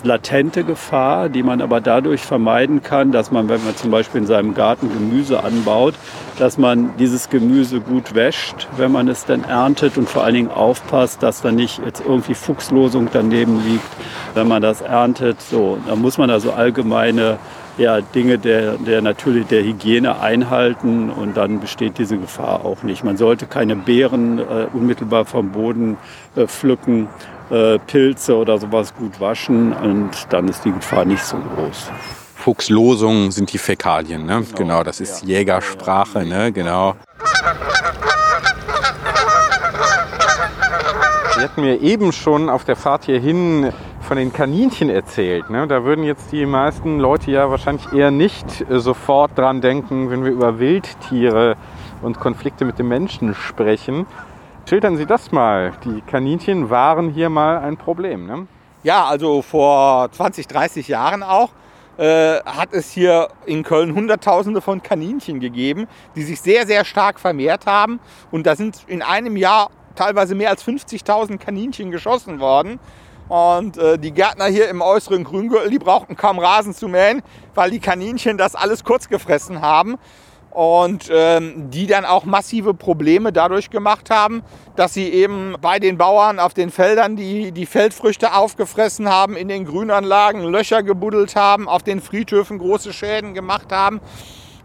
latente 0.04 0.64
Gefahr, 0.64 1.30
die 1.30 1.44
man 1.44 1.62
aber 1.62 1.80
dadurch 1.80 2.22
vermeiden 2.22 2.82
kann, 2.82 3.12
dass 3.12 3.32
man, 3.32 3.48
wenn 3.48 3.64
man 3.64 3.76
zum 3.76 3.92
Beispiel 3.92 4.22
in 4.22 4.28
seinem 4.28 4.56
Garten 4.56 4.90
Gemüse 4.90 5.44
anbaut, 5.44 5.94
dass 6.40 6.58
man 6.58 6.98
dieses 6.98 7.30
Gemüse 7.30 7.82
gut 7.82 8.16
wäscht, 8.16 8.68
wenn 8.78 8.92
man 8.92 9.08
es 9.08 9.26
dann 9.26 9.44
erntet 9.44 9.98
und 9.98 10.10
vor 10.10 10.24
allen 10.24 10.34
Dingen 10.34 10.52
aufpasst, 10.52 11.22
dass 11.22 11.42
da 11.42 11.52
nicht 11.52 11.82
jetzt 11.86 12.02
irgendwie 12.06 12.34
Fuchslosung 12.34 13.10
daneben 13.14 13.64
liegt, 13.64 13.92
wenn 14.34 14.48
man 14.48 14.64
das 14.64 14.82
erntet. 14.82 15.40
So, 15.42 15.78
da 15.88 15.96
muss 15.96 16.18
man 16.18 16.32
also 16.32 16.52
allgemeine 16.52 17.38
ja, 17.78 18.02
Dinge 18.02 18.38
der, 18.38 18.74
der 18.78 19.02
natürlich 19.02 19.48
der 19.48 19.64
Hygiene 19.64 20.20
einhalten 20.20 21.10
und 21.10 21.36
dann 21.36 21.60
besteht 21.60 21.98
diese 21.98 22.18
Gefahr 22.18 22.66
auch 22.66 22.84
nicht. 22.84 23.04
Man 23.04 23.18
sollte 23.18 23.46
keine 23.46 23.76
Beeren 23.76 24.40
äh, 24.40 24.68
unmittelbar 24.74 25.26
vom 25.26 25.52
Boden 25.52 25.98
äh, 26.36 26.48
pflücken, 26.48 27.08
äh, 27.50 27.78
Pilze 27.80 28.36
oder 28.36 28.58
sowas 28.58 28.94
gut 28.94 29.20
waschen 29.20 29.74
und 29.74 30.12
dann 30.30 30.48
ist 30.48 30.64
die 30.64 30.72
Gefahr 30.72 31.06
nicht 31.06 31.24
so 31.24 31.38
groß. 31.38 31.92
Fuchslosung 32.36 33.32
sind 33.32 33.52
die 33.54 33.58
Fäkalien, 33.58 34.26
ne? 34.26 34.44
Genau, 34.56 34.84
das 34.84 35.00
ist 35.00 35.24
Jägersprache, 35.24 36.26
ne? 36.26 36.52
Genau. 36.52 36.96
Sie 41.36 41.42
hatten 41.42 41.62
mir 41.62 41.82
eben 41.82 42.12
schon 42.12 42.50
auf 42.50 42.64
der 42.64 42.76
Fahrt 42.76 43.06
hierhin 43.06 43.74
von 44.06 44.18
den 44.18 44.32
Kaninchen 44.32 44.90
erzählt. 44.90 45.50
Ne? 45.50 45.68
Da 45.68 45.84
würden 45.84 46.04
jetzt 46.04 46.32
die 46.32 46.46
meisten 46.46 47.00
Leute 47.00 47.32
ja 47.32 47.50
wahrscheinlich 47.50 47.92
eher 47.92 48.12
nicht 48.12 48.62
äh, 48.70 48.80
sofort 48.80 49.38
dran 49.38 49.62
denken, 49.62 50.10
wenn 50.10 50.24
wir 50.24 50.32
über 50.32 50.60
Wildtiere 50.60 51.58
und 52.02 52.20
Konflikte 52.20 52.66
mit 52.66 52.80
dem 52.80 52.88
Menschen 52.88 53.36
sprechen. 53.36 54.06
Schildern 54.70 54.98
Sie 54.98 55.06
das 55.06 55.32
mal. 55.32 55.74
Die 55.84 56.02
Kaninchen 56.02 56.70
waren 56.70 57.10
hier 57.10 57.30
mal 57.30 57.58
ein 57.58 57.78
Problem. 57.78 58.26
Ne? 58.26 58.48
ja, 58.86 59.04
also 59.06 59.42
vor 59.42 60.12
20, 60.12 60.48
30 60.48 60.88
Jahren 60.88 61.24
auch, 61.24 61.50
äh, 61.98 62.40
hat 62.46 62.70
es 62.72 62.92
hier 62.92 63.30
in 63.48 63.64
Köln 63.64 63.96
Hunderttausende 63.96 64.62
von 64.62 64.84
Kaninchen 64.84 65.40
gegeben, 65.40 65.88
die 66.16 66.22
sich 66.22 66.40
sehr, 66.40 66.68
sehr 66.68 66.86
stark 66.86 67.20
vermehrt 67.20 67.66
haben. 67.66 68.00
Und 68.30 68.46
da 68.46 68.56
sind 68.56 68.84
in 68.86 69.02
einem 69.02 69.38
Jahr 69.38 69.72
teilweise 69.96 70.36
mehr 70.36 70.52
als 70.52 70.64
50.000 70.64 71.40
Kaninchen 71.40 71.90
geschossen 71.90 72.40
worden. 72.40 72.80
Und 73.28 73.78
äh, 73.78 73.98
die 73.98 74.12
Gärtner 74.12 74.46
hier 74.46 74.70
im 74.70 74.82
äußeren 74.82 75.24
Grüngürtel, 75.24 75.72
die 75.72 75.80
brauchten 75.80 76.16
kaum 76.16 76.40
Rasen 76.40 76.74
zu 76.74 76.88
mähen, 76.88 77.24
weil 77.56 77.72
die 77.72 77.80
Kaninchen 77.80 78.38
das 78.38 78.56
alles 78.56 78.84
kurz 78.84 79.10
gefressen 79.10 79.62
haben 79.62 79.98
und 80.56 81.10
ähm, 81.12 81.70
die 81.70 81.86
dann 81.86 82.06
auch 82.06 82.24
massive 82.24 82.74
Probleme 82.74 83.34
dadurch 83.34 83.70
gemacht 83.70 84.10
haben, 84.10 84.42
dass 84.78 84.94
sie 84.94 85.10
eben 85.10 85.56
bei 85.60 85.80
den 85.80 85.98
Bauern 85.98 86.40
auf 86.40 86.54
den 86.54 86.72
Feldern 86.72 87.18
die, 87.18 87.52
die 87.52 87.66
Feldfrüchte 87.66 88.34
aufgefressen 88.34 89.10
haben, 89.10 89.36
in 89.36 89.50
den 89.50 89.66
Grünanlagen 89.66 90.44
Löcher 90.44 90.82
gebuddelt 90.82 91.36
haben, 91.36 91.68
auf 91.68 91.84
den 91.84 92.00
Friedhöfen 92.00 92.58
große 92.58 92.94
Schäden 92.94 93.34
gemacht 93.34 93.72
haben. 93.72 94.00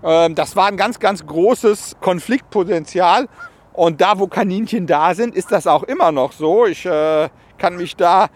Ähm, 0.04 0.36
das 0.36 0.54
war 0.54 0.66
ein 0.66 0.76
ganz, 0.76 1.00
ganz 1.00 1.26
großes 1.26 1.96
Konfliktpotenzial. 2.00 3.26
Und 3.72 4.00
da, 4.00 4.18
wo 4.18 4.28
Kaninchen 4.28 4.86
da 4.86 5.14
sind, 5.14 5.34
ist 5.34 5.50
das 5.50 5.66
auch 5.66 5.82
immer 5.82 6.12
noch 6.12 6.32
so. 6.32 6.66
Ich 6.66 6.86
äh, 6.86 7.28
kann 7.58 7.76
mich 7.76 7.96
da 7.96 8.28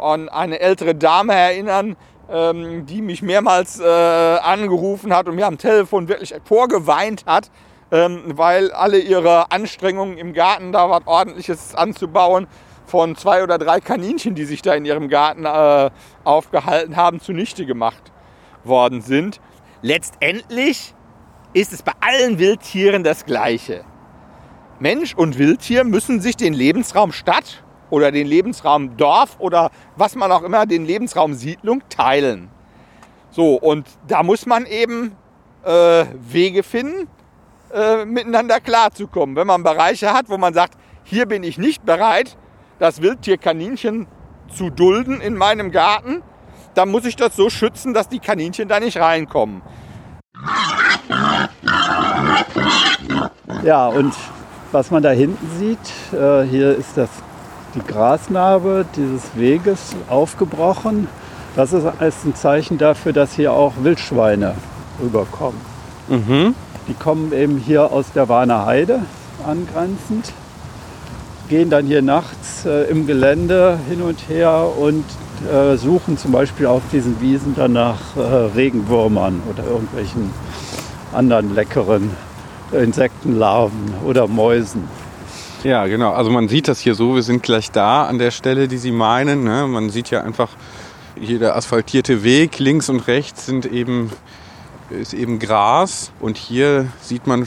an 0.00 0.28
eine 0.28 0.60
ältere 0.60 0.94
Dame 0.94 1.34
erinnern, 1.34 1.96
ähm, 2.30 2.86
die 2.86 3.02
mich 3.02 3.22
mehrmals 3.22 3.80
äh, 3.80 3.84
angerufen 3.84 5.14
hat 5.14 5.28
und 5.28 5.34
mir 5.34 5.46
am 5.46 5.58
Telefon 5.58 6.08
wirklich 6.08 6.34
vorgeweint 6.44 7.24
hat, 7.26 7.50
ähm, 7.90 8.22
weil 8.26 8.70
alle 8.72 8.98
ihre 8.98 9.50
Anstrengungen 9.50 10.16
im 10.16 10.32
Garten 10.32 10.72
da 10.72 10.88
was 10.88 11.06
ordentliches 11.06 11.74
anzubauen 11.74 12.46
von 12.86 13.16
zwei 13.16 13.42
oder 13.42 13.58
drei 13.58 13.80
Kaninchen, 13.80 14.34
die 14.34 14.44
sich 14.44 14.62
da 14.62 14.74
in 14.74 14.84
ihrem 14.84 15.08
Garten 15.08 15.44
äh, 15.44 15.90
aufgehalten 16.24 16.96
haben, 16.96 17.20
zunichte 17.20 17.66
gemacht 17.66 18.12
worden 18.64 19.00
sind. 19.00 19.40
Letztendlich 19.82 20.94
ist 21.52 21.72
es 21.72 21.82
bei 21.82 21.92
allen 22.00 22.38
Wildtieren 22.38 23.02
das 23.02 23.24
Gleiche. 23.24 23.84
Mensch 24.78 25.14
und 25.14 25.38
Wildtier 25.38 25.84
müssen 25.84 26.20
sich 26.20 26.36
den 26.36 26.54
Lebensraum 26.54 27.12
Stadt 27.12 27.62
oder 27.90 28.10
den 28.10 28.26
Lebensraum 28.26 28.96
Dorf 28.96 29.36
oder 29.38 29.70
was 29.96 30.14
man 30.14 30.32
auch 30.32 30.42
immer, 30.42 30.66
den 30.66 30.84
Lebensraum 30.84 31.34
Siedlung 31.34 31.82
teilen. 31.88 32.48
So, 33.30 33.54
und 33.54 33.86
da 34.08 34.22
muss 34.22 34.46
man 34.46 34.66
eben 34.66 35.12
äh, 35.64 36.04
Wege 36.20 36.62
finden, 36.62 37.08
äh, 37.72 38.04
miteinander 38.04 38.60
klarzukommen. 38.60 39.36
Wenn 39.36 39.46
man 39.46 39.62
Bereiche 39.62 40.12
hat, 40.12 40.28
wo 40.28 40.38
man 40.38 40.54
sagt, 40.54 40.74
hier 41.04 41.26
bin 41.26 41.42
ich 41.42 41.58
nicht 41.58 41.84
bereit, 41.84 42.36
das 42.78 43.02
Wildtierkaninchen 43.02 44.06
zu 44.48 44.70
dulden 44.70 45.20
in 45.20 45.36
meinem 45.36 45.70
Garten, 45.70 46.22
dann 46.74 46.88
muss 46.90 47.04
ich 47.04 47.16
das 47.16 47.36
so 47.36 47.50
schützen, 47.50 47.94
dass 47.94 48.08
die 48.08 48.18
Kaninchen 48.18 48.68
da 48.68 48.80
nicht 48.80 48.96
reinkommen. 48.96 49.62
Ja, 53.62 53.88
und 53.88 54.14
was 54.72 54.90
man 54.90 55.02
da 55.02 55.10
hinten 55.10 55.50
sieht, 55.58 56.18
äh, 56.18 56.42
hier 56.44 56.76
ist 56.76 56.96
das 56.96 57.10
die 57.74 57.80
Grasnarbe 57.80 58.84
dieses 58.96 59.22
Weges 59.34 59.94
aufgebrochen. 60.08 61.08
Das 61.56 61.72
ist 61.72 61.84
ein 61.84 62.34
Zeichen 62.34 62.78
dafür, 62.78 63.12
dass 63.12 63.32
hier 63.34 63.52
auch 63.52 63.74
Wildschweine 63.82 64.54
rüberkommen. 65.02 65.60
Mhm. 66.08 66.54
Die 66.88 66.94
kommen 66.94 67.32
eben 67.32 67.58
hier 67.58 67.92
aus 67.92 68.06
der 68.14 68.28
Warner 68.28 68.66
Heide 68.66 69.00
angrenzend, 69.46 70.32
gehen 71.48 71.70
dann 71.70 71.86
hier 71.86 72.02
nachts 72.02 72.64
äh, 72.64 72.84
im 72.90 73.06
Gelände 73.06 73.78
hin 73.88 74.02
und 74.02 74.28
her 74.28 74.66
und 74.78 75.04
äh, 75.50 75.76
suchen 75.76 76.18
zum 76.18 76.32
Beispiel 76.32 76.66
auf 76.66 76.82
diesen 76.92 77.20
Wiesen 77.20 77.54
dann 77.56 77.72
nach 77.72 78.16
äh, 78.16 78.20
Regenwürmern 78.20 79.42
oder 79.50 79.64
irgendwelchen 79.64 80.30
anderen 81.12 81.54
leckeren 81.54 82.10
Insektenlarven 82.72 83.94
oder 84.04 84.28
Mäusen. 84.28 84.84
Ja, 85.62 85.86
genau. 85.86 86.12
Also 86.12 86.30
man 86.30 86.48
sieht 86.48 86.68
das 86.68 86.80
hier 86.80 86.94
so, 86.94 87.14
wir 87.14 87.22
sind 87.22 87.42
gleich 87.42 87.70
da 87.70 88.06
an 88.06 88.18
der 88.18 88.30
Stelle, 88.30 88.68
die 88.68 88.78
Sie 88.78 88.92
meinen. 88.92 89.44
Ne? 89.44 89.66
Man 89.66 89.90
sieht 89.90 90.10
ja 90.10 90.22
einfach 90.22 90.48
hier 91.18 91.38
der 91.38 91.56
asphaltierte 91.56 92.22
Weg, 92.22 92.58
links 92.58 92.88
und 92.88 93.06
rechts 93.06 93.46
sind 93.46 93.66
eben, 93.66 94.10
ist 94.88 95.12
eben 95.12 95.38
Gras 95.38 96.12
und 96.20 96.38
hier 96.38 96.86
sieht 97.02 97.26
man, 97.26 97.46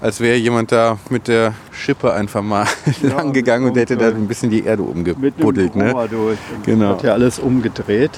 als 0.00 0.20
wäre 0.20 0.36
jemand 0.36 0.72
da 0.72 0.98
mit 1.10 1.28
der 1.28 1.54
Schippe 1.70 2.12
einfach 2.12 2.42
mal 2.42 2.66
ja, 3.02 3.10
lang 3.10 3.32
gegangen 3.32 3.68
und 3.68 3.76
hätte 3.76 3.96
da 3.96 4.08
ein 4.08 4.26
bisschen 4.26 4.50
die 4.50 4.64
Erde 4.64 4.82
umgebuddelt. 4.82 5.76
Mit 5.76 5.94
ne? 5.94 6.08
durch. 6.10 6.38
Genau. 6.64 6.90
Hat 6.90 7.04
ja 7.04 7.12
alles 7.12 7.38
umgedreht. 7.38 8.12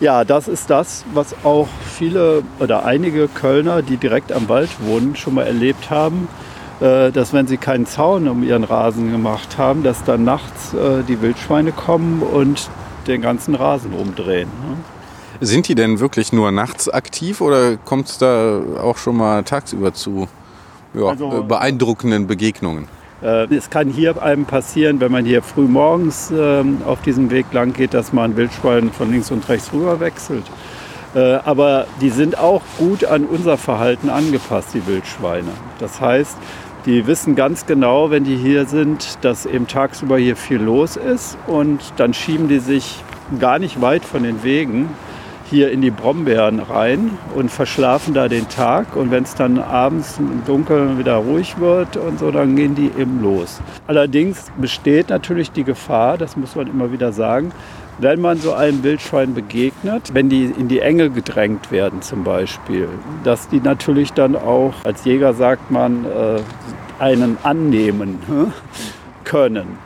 Ja, 0.00 0.24
das 0.24 0.48
ist 0.48 0.68
das, 0.68 1.04
was 1.14 1.36
auch 1.44 1.68
viele 1.96 2.42
oder 2.58 2.84
einige 2.84 3.28
Kölner, 3.28 3.82
die 3.82 3.96
direkt 3.96 4.32
am 4.32 4.48
Wald 4.48 4.70
wohnen, 4.80 5.14
schon 5.14 5.34
mal 5.34 5.46
erlebt 5.46 5.90
haben 5.90 6.26
dass 6.80 7.32
wenn 7.32 7.46
sie 7.46 7.56
keinen 7.56 7.86
Zaun 7.86 8.28
um 8.28 8.42
ihren 8.42 8.64
Rasen 8.64 9.10
gemacht 9.12 9.58
haben, 9.58 9.82
dass 9.82 10.04
dann 10.04 10.24
nachts 10.24 10.74
äh, 10.74 11.02
die 11.06 11.20
Wildschweine 11.20 11.72
kommen 11.72 12.22
und 12.22 12.68
den 13.06 13.22
ganzen 13.22 13.54
Rasen 13.54 13.92
umdrehen. 13.92 14.48
Ne? 14.68 14.76
Sind 15.40 15.68
die 15.68 15.74
denn 15.74 16.00
wirklich 16.00 16.32
nur 16.32 16.50
nachts 16.52 16.88
aktiv 16.88 17.40
oder 17.40 17.76
kommt 17.76 18.08
es 18.08 18.18
da 18.18 18.60
auch 18.80 18.96
schon 18.96 19.16
mal 19.16 19.42
tagsüber 19.42 19.92
zu 19.92 20.28
ja, 20.94 21.06
also, 21.06 21.40
äh, 21.40 21.42
beeindruckenden 21.42 22.26
Begegnungen? 22.26 22.88
Es 23.50 23.70
kann 23.70 23.88
hier 23.88 24.20
einem 24.20 24.46
passieren, 24.46 24.98
wenn 24.98 25.12
man 25.12 25.24
hier 25.24 25.42
früh 25.42 25.68
morgens 25.68 26.32
ähm, 26.36 26.78
auf 26.84 27.02
diesem 27.02 27.30
Weg 27.30 27.46
lang 27.52 27.72
geht, 27.72 27.94
dass 27.94 28.12
man 28.12 28.36
Wildschwein 28.36 28.90
von 28.90 29.12
links 29.12 29.30
und 29.30 29.48
rechts 29.48 29.72
rüber 29.72 30.00
wechselt. 30.00 30.42
Aber 31.14 31.86
die 32.00 32.10
sind 32.10 32.38
auch 32.38 32.62
gut 32.78 33.04
an 33.04 33.24
unser 33.24 33.58
Verhalten 33.58 34.08
angepasst, 34.08 34.68
die 34.72 34.86
Wildschweine. 34.86 35.50
Das 35.78 36.00
heißt, 36.00 36.36
die 36.86 37.06
wissen 37.06 37.36
ganz 37.36 37.66
genau, 37.66 38.10
wenn 38.10 38.24
die 38.24 38.36
hier 38.36 38.66
sind, 38.66 39.18
dass 39.20 39.46
eben 39.46 39.68
tagsüber 39.68 40.18
hier 40.18 40.36
viel 40.36 40.60
los 40.60 40.96
ist 40.96 41.36
und 41.46 41.80
dann 41.96 42.12
schieben 42.12 42.48
die 42.48 42.58
sich 42.58 43.02
gar 43.38 43.58
nicht 43.58 43.80
weit 43.80 44.04
von 44.04 44.22
den 44.24 44.42
Wegen 44.42 44.88
hier 45.48 45.70
in 45.70 45.82
die 45.82 45.90
Brombeeren 45.90 46.60
rein 46.60 47.10
und 47.36 47.50
verschlafen 47.50 48.14
da 48.14 48.26
den 48.26 48.48
Tag. 48.48 48.96
Und 48.96 49.10
wenn 49.10 49.22
es 49.22 49.34
dann 49.34 49.58
abends 49.58 50.16
im 50.18 50.42
Dunkeln 50.46 50.98
wieder 50.98 51.16
ruhig 51.16 51.58
wird 51.60 51.98
und 51.98 52.18
so, 52.18 52.30
dann 52.30 52.56
gehen 52.56 52.74
die 52.74 52.90
eben 52.98 53.22
los. 53.22 53.60
Allerdings 53.86 54.46
besteht 54.56 55.10
natürlich 55.10 55.52
die 55.52 55.64
Gefahr, 55.64 56.16
das 56.16 56.36
muss 56.38 56.56
man 56.56 56.68
immer 56.68 56.90
wieder 56.90 57.12
sagen, 57.12 57.52
wenn 58.02 58.20
man 58.20 58.38
so 58.38 58.52
einem 58.52 58.82
Wildschwein 58.82 59.32
begegnet, 59.34 60.12
wenn 60.12 60.28
die 60.28 60.44
in 60.44 60.68
die 60.68 60.80
Enge 60.80 61.10
gedrängt 61.10 61.70
werden 61.70 62.02
zum 62.02 62.24
Beispiel, 62.24 62.88
dass 63.22 63.48
die 63.48 63.60
natürlich 63.60 64.12
dann 64.12 64.34
auch, 64.34 64.74
als 64.84 65.04
Jäger 65.04 65.34
sagt 65.34 65.70
man, 65.70 66.04
äh, 66.04 66.40
einen 66.98 67.38
annehmen 67.42 68.18
können. 69.24 69.78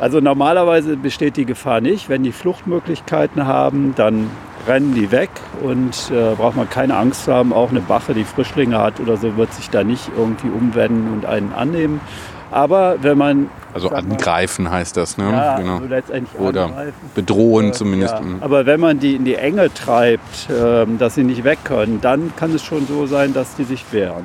Also 0.00 0.20
normalerweise 0.20 0.96
besteht 0.96 1.36
die 1.36 1.44
Gefahr 1.44 1.80
nicht. 1.80 2.08
Wenn 2.08 2.22
die 2.22 2.32
Fluchtmöglichkeiten 2.32 3.46
haben, 3.46 3.94
dann 3.96 4.30
rennen 4.66 4.94
die 4.94 5.10
weg 5.10 5.30
und 5.62 6.10
äh, 6.10 6.34
braucht 6.36 6.56
man 6.56 6.70
keine 6.70 6.96
Angst 6.96 7.26
haben. 7.26 7.52
Auch 7.52 7.70
eine 7.70 7.80
Bache, 7.80 8.14
die 8.14 8.24
Frischlinge 8.24 8.78
hat 8.78 9.00
oder 9.00 9.16
so, 9.16 9.36
wird 9.36 9.52
sich 9.52 9.70
da 9.70 9.82
nicht 9.84 10.10
irgendwie 10.16 10.48
umwenden 10.48 11.12
und 11.12 11.26
einen 11.26 11.52
annehmen. 11.52 12.00
Aber 12.50 12.96
wenn 13.02 13.18
man. 13.18 13.50
Also 13.74 13.90
angreifen 13.90 14.64
mal, 14.64 14.72
heißt 14.72 14.96
das, 14.96 15.18
ne? 15.18 15.30
Ja, 15.30 15.58
genau. 15.58 15.74
also 15.74 15.86
letztendlich 15.86 16.40
Oder 16.40 16.64
angreifen. 16.64 17.10
bedrohen 17.14 17.68
äh, 17.68 17.72
zumindest. 17.72 18.14
Ja. 18.14 18.20
Mhm. 18.20 18.38
Aber 18.40 18.66
wenn 18.66 18.80
man 18.80 18.98
die 18.98 19.14
in 19.14 19.24
die 19.24 19.34
Enge 19.34 19.72
treibt, 19.72 20.50
äh, 20.50 20.86
dass 20.98 21.14
sie 21.14 21.24
nicht 21.24 21.44
weg 21.44 21.58
können, 21.64 22.00
dann 22.00 22.32
kann 22.36 22.54
es 22.54 22.64
schon 22.64 22.86
so 22.86 23.06
sein, 23.06 23.34
dass 23.34 23.54
die 23.56 23.64
sich 23.64 23.84
wehren. 23.92 24.24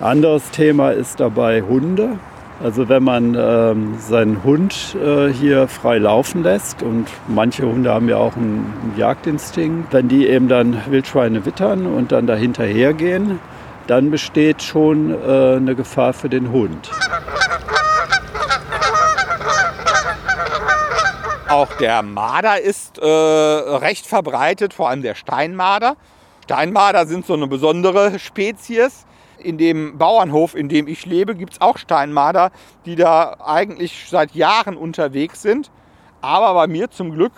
Anderes 0.00 0.50
Thema 0.50 0.90
ist 0.90 1.20
dabei 1.20 1.62
Hunde. 1.62 2.18
Also 2.62 2.90
wenn 2.90 3.02
man 3.02 3.34
ähm, 3.38 3.94
seinen 3.98 4.44
Hund 4.44 4.94
äh, 4.94 5.28
hier 5.28 5.66
frei 5.66 5.96
laufen 5.96 6.42
lässt 6.42 6.82
und 6.82 7.06
manche 7.26 7.64
Hunde 7.64 7.90
haben 7.90 8.06
ja 8.06 8.18
auch 8.18 8.36
einen, 8.36 8.74
einen 8.82 8.94
Jagdinstinkt, 8.98 9.94
wenn 9.94 10.08
die 10.08 10.26
eben 10.26 10.48
dann 10.48 10.76
Wildschweine 10.90 11.46
wittern 11.46 11.86
und 11.86 12.12
dann 12.12 12.26
dahinterher 12.26 12.92
gehen, 12.92 13.40
dann 13.86 14.10
besteht 14.10 14.62
schon 14.62 15.10
äh, 15.10 15.56
eine 15.56 15.74
Gefahr 15.74 16.12
für 16.12 16.28
den 16.28 16.52
Hund. 16.52 16.90
Auch 21.50 21.72
der 21.74 22.02
Marder 22.02 22.60
ist 22.60 22.98
äh, 22.98 23.04
recht 23.04 24.06
verbreitet, 24.06 24.72
vor 24.72 24.88
allem 24.88 25.02
der 25.02 25.14
Steinmarder. 25.14 25.96
Steinmarder 26.44 27.06
sind 27.06 27.26
so 27.26 27.34
eine 27.34 27.46
besondere 27.46 28.18
Spezies. 28.18 29.04
In 29.38 29.58
dem 29.58 29.98
Bauernhof, 29.98 30.54
in 30.54 30.68
dem 30.68 30.86
ich 30.88 31.06
lebe, 31.06 31.34
gibt 31.34 31.54
es 31.54 31.60
auch 31.60 31.78
Steinmarder, 31.78 32.50
die 32.86 32.96
da 32.96 33.36
eigentlich 33.44 34.06
seit 34.08 34.34
Jahren 34.34 34.76
unterwegs 34.76 35.42
sind, 35.42 35.70
aber 36.20 36.54
bei 36.54 36.66
mir 36.66 36.90
zum 36.90 37.12
Glück 37.12 37.32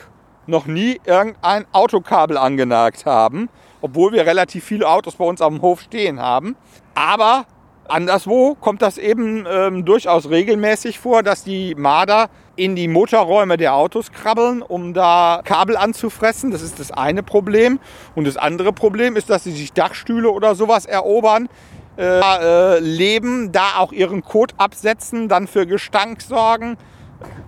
noch 0.47 0.67
nie 0.67 1.01
irgendein 1.05 1.65
Autokabel 1.73 2.37
angenagt 2.37 3.07
haben 3.07 3.49
obwohl 3.83 4.13
wir 4.13 4.25
relativ 4.25 4.65
viele 4.65 4.89
Autos 4.89 5.17
bei 5.17 5.25
uns 5.25 5.43
am 5.43 5.61
Hof 5.61 5.83
stehen 5.83 6.21
haben. 6.21 6.57
Aber 6.95 7.45
anderswo 7.89 8.55
kommt 8.55 8.81
das 8.81 8.97
eben 8.97 9.45
ähm, 9.47 9.85
durchaus 9.85 10.31
regelmäßig 10.31 10.99
vor, 10.99 11.23
dass 11.23 11.45
die 11.45 11.75
Marder 11.75 12.31
in 12.57 12.77
die 12.77 12.89
Motorräume 12.89 13.57
der 13.57 13.75
Autos 13.75 14.13
krabbeln, 14.13 14.63
um 14.63 14.95
da 14.95 15.41
Kabel 15.45 15.77
anzufressen. 15.77 16.51
Das 16.51 16.63
ist 16.63 16.79
das 16.79 16.91
eine 16.91 17.23
Problem. 17.23 17.81
Und 18.15 18.27
das 18.27 18.37
andere 18.37 18.73
Problem 18.73 19.17
ist, 19.17 19.31
dass 19.31 19.45
sie 19.45 19.53
sich 19.53 19.73
Dachstühle 19.73 20.31
oder 20.31 20.55
sowas 20.55 20.85
erobern, 20.85 21.49
äh, 21.97 22.21
äh, 22.21 22.79
leben, 22.79 23.53
da 23.53 23.77
auch 23.79 23.93
ihren 23.93 24.23
Kot 24.23 24.55
absetzen, 24.57 25.29
dann 25.29 25.47
für 25.47 25.67
Gestank 25.67 26.23
sorgen. 26.23 26.77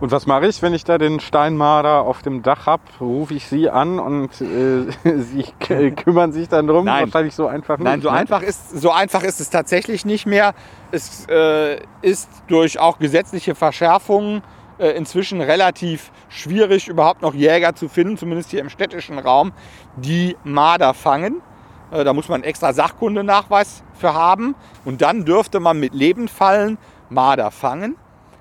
Und 0.00 0.12
was 0.12 0.26
mache 0.26 0.46
ich, 0.46 0.62
wenn 0.62 0.74
ich 0.74 0.84
da 0.84 0.98
den 0.98 1.20
Steinmarder 1.20 2.02
auf 2.02 2.22
dem 2.22 2.42
Dach 2.42 2.66
habe? 2.66 2.82
Rufe 3.00 3.34
ich 3.34 3.46
Sie 3.46 3.70
an 3.70 3.98
und 3.98 4.30
äh, 4.40 4.84
Sie 5.18 5.44
kümmern 5.96 6.32
sich 6.32 6.48
dann 6.48 6.66
drum? 6.66 6.84
Nein. 6.84 7.06
Wahrscheinlich 7.06 7.34
so 7.34 7.46
einfach 7.46 7.78
nicht. 7.78 7.84
Nein, 7.84 8.02
so 8.02 8.10
ne? 8.10 8.16
einfach 8.16 8.42
ist, 8.42 8.80
so 8.80 8.90
einfach 8.90 9.22
ist 9.22 9.40
es 9.40 9.50
tatsächlich 9.50 10.04
nicht 10.04 10.26
mehr. 10.26 10.54
Es 10.90 11.26
äh, 11.28 11.78
ist 12.02 12.28
durch 12.48 12.78
auch 12.78 12.98
gesetzliche 12.98 13.54
Verschärfungen 13.54 14.42
inzwischen 14.78 15.40
relativ 15.40 16.10
schwierig, 16.28 16.88
überhaupt 16.88 17.22
noch 17.22 17.34
Jäger 17.34 17.74
zu 17.74 17.88
finden, 17.88 18.16
zumindest 18.16 18.50
hier 18.50 18.60
im 18.60 18.70
städtischen 18.70 19.18
Raum, 19.18 19.52
die 19.96 20.36
Marder 20.44 20.94
fangen. 20.94 21.42
Äh, 21.90 22.04
da 22.04 22.12
muss 22.12 22.28
man 22.28 22.42
extra 22.42 22.72
Sachkundenachweis 22.72 23.82
für 23.94 24.14
haben. 24.14 24.54
Und 24.84 25.02
dann 25.02 25.24
dürfte 25.24 25.60
man 25.60 25.78
mit 25.78 25.94
Lebendfallen 25.94 26.78
Marder 27.08 27.50
fangen. 27.50 27.96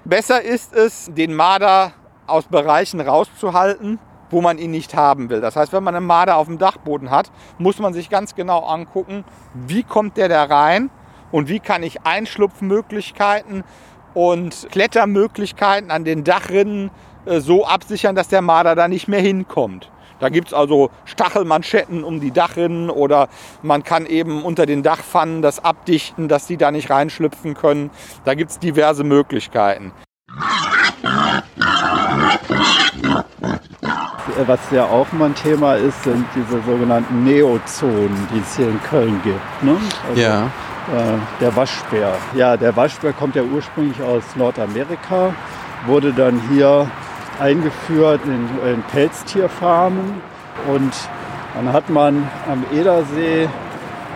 Besser 0.05 0.41
ist 0.41 0.73
es, 0.73 1.09
den 1.13 1.33
Marder 1.33 1.93
aus 2.27 2.45
Bereichen 2.45 2.99
rauszuhalten, 2.99 3.99
wo 4.29 4.41
man 4.41 4.57
ihn 4.57 4.71
nicht 4.71 4.95
haben 4.95 5.29
will. 5.29 5.41
Das 5.41 5.55
heißt, 5.55 5.71
wenn 5.71 5.83
man 5.83 5.95
einen 5.95 6.05
Marder 6.05 6.37
auf 6.37 6.47
dem 6.47 6.57
Dachboden 6.57 7.11
hat, 7.11 7.31
muss 7.57 7.79
man 7.79 7.93
sich 7.93 8.09
ganz 8.09 8.35
genau 8.35 8.65
angucken, 8.65 9.23
wie 9.53 9.83
kommt 9.83 10.17
der 10.17 10.29
da 10.29 10.43
rein 10.43 10.89
und 11.31 11.49
wie 11.49 11.59
kann 11.59 11.83
ich 11.83 12.05
Einschlupfmöglichkeiten 12.05 13.63
und 14.13 14.67
Klettermöglichkeiten 14.71 15.91
an 15.91 16.03
den 16.03 16.23
Dachrinnen 16.23 16.91
äh, 17.25 17.39
so 17.39 17.65
absichern, 17.65 18.15
dass 18.15 18.27
der 18.27 18.41
Marder 18.41 18.75
da 18.75 18.87
nicht 18.87 19.07
mehr 19.07 19.21
hinkommt. 19.21 19.89
Da 20.19 20.29
gibt 20.29 20.47
es 20.47 20.53
also 20.53 20.89
Stachelmanschetten 21.05 22.03
um 22.03 22.21
die 22.21 22.31
Dachrinnen 22.31 22.89
oder 22.89 23.27
man 23.61 23.83
kann 23.83 24.05
eben 24.05 24.43
unter 24.43 24.65
den 24.65 24.81
Dachpfannen 24.81 25.41
das 25.41 25.63
abdichten, 25.63 26.29
dass 26.29 26.47
die 26.47 26.55
da 26.55 26.71
nicht 26.71 26.89
reinschlüpfen 26.89 27.55
können. 27.55 27.89
Da 28.23 28.33
gibt 28.33 28.51
es 28.51 28.59
diverse 28.59 29.03
Möglichkeiten. 29.03 29.91
Was 34.47 34.59
ja 34.71 34.85
auch 34.85 35.11
mal 35.11 35.25
ein 35.25 35.35
Thema 35.35 35.75
ist, 35.75 36.03
sind 36.03 36.25
diese 36.35 36.61
sogenannten 36.63 37.23
Neozonen, 37.23 38.27
die 38.33 38.39
es 38.39 38.55
hier 38.55 38.69
in 38.69 38.81
Köln 38.83 39.21
gibt. 39.23 39.63
Ne? 39.63 39.77
Also, 40.07 40.21
Ja. 40.21 40.49
Äh, 40.91 41.41
der 41.41 41.55
Waschbär. 41.55 42.13
Ja, 42.35 42.57
der 42.57 42.75
Waschbär 42.75 43.13
kommt 43.13 43.35
ja 43.35 43.43
ursprünglich 43.43 44.01
aus 44.01 44.23
Nordamerika, 44.35 45.33
wurde 45.85 46.13
dann 46.13 46.41
hier 46.49 46.89
eingeführt 47.39 48.21
in, 48.25 48.49
in 48.67 48.83
Pelztierfarmen 48.83 50.21
und 50.67 50.93
dann 51.55 51.71
hat 51.71 51.89
man 51.89 52.29
am 52.49 52.65
Edersee 52.73 53.47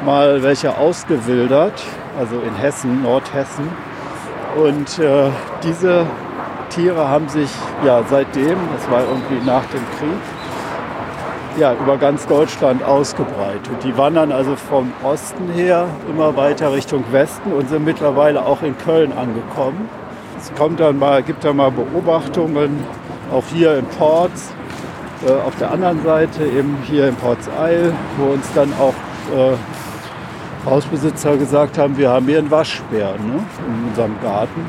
mal 0.05 0.43
welche 0.43 0.77
ausgewildert, 0.77 1.81
also 2.19 2.39
in 2.41 2.55
Hessen, 2.55 3.03
Nordhessen. 3.03 3.69
Und 4.55 4.99
äh, 4.99 5.29
diese 5.63 6.05
Tiere 6.69 7.07
haben 7.07 7.29
sich 7.29 7.49
ja 7.85 8.03
seitdem, 8.09 8.57
das 8.75 8.89
war 8.89 9.01
irgendwie 9.01 9.45
nach 9.45 9.65
dem 9.65 9.83
Krieg, 9.97 10.21
ja, 11.57 11.73
über 11.73 11.97
ganz 11.97 12.27
Deutschland 12.27 12.83
ausgebreitet. 12.83 13.83
Die 13.83 13.97
wandern 13.97 14.31
also 14.31 14.55
vom 14.55 14.91
Osten 15.03 15.49
her 15.55 15.87
immer 16.09 16.35
weiter 16.35 16.71
Richtung 16.71 17.03
Westen 17.11 17.51
und 17.51 17.69
sind 17.69 17.83
mittlerweile 17.83 18.45
auch 18.45 18.61
in 18.61 18.77
Köln 18.77 19.11
angekommen. 19.13 19.89
Es 20.39 20.53
kommt 20.53 20.79
dann 20.79 20.99
mal, 20.99 21.23
gibt 21.23 21.43
dann 21.43 21.57
mal 21.57 21.71
Beobachtungen, 21.71 22.83
auch 23.31 23.43
hier 23.53 23.77
in 23.77 23.85
Ports, 23.85 24.53
äh, 25.27 25.31
auf 25.31 25.55
der 25.57 25.71
anderen 25.71 26.03
Seite 26.03 26.45
eben 26.45 26.77
hier 26.83 27.07
in 27.07 27.15
Ports 27.15 27.49
Isle, 27.59 27.93
wo 28.17 28.33
uns 28.33 28.45
dann 28.53 28.71
auch 28.79 28.93
äh, 29.35 29.55
Hausbesitzer 30.69 31.37
gesagt 31.37 31.77
haben, 31.77 31.97
wir 31.97 32.09
haben 32.09 32.27
hier 32.27 32.39
einen 32.39 32.51
Waschbär 32.51 33.13
ne, 33.13 33.43
in 33.67 33.89
unserem 33.89 34.19
Garten. 34.21 34.65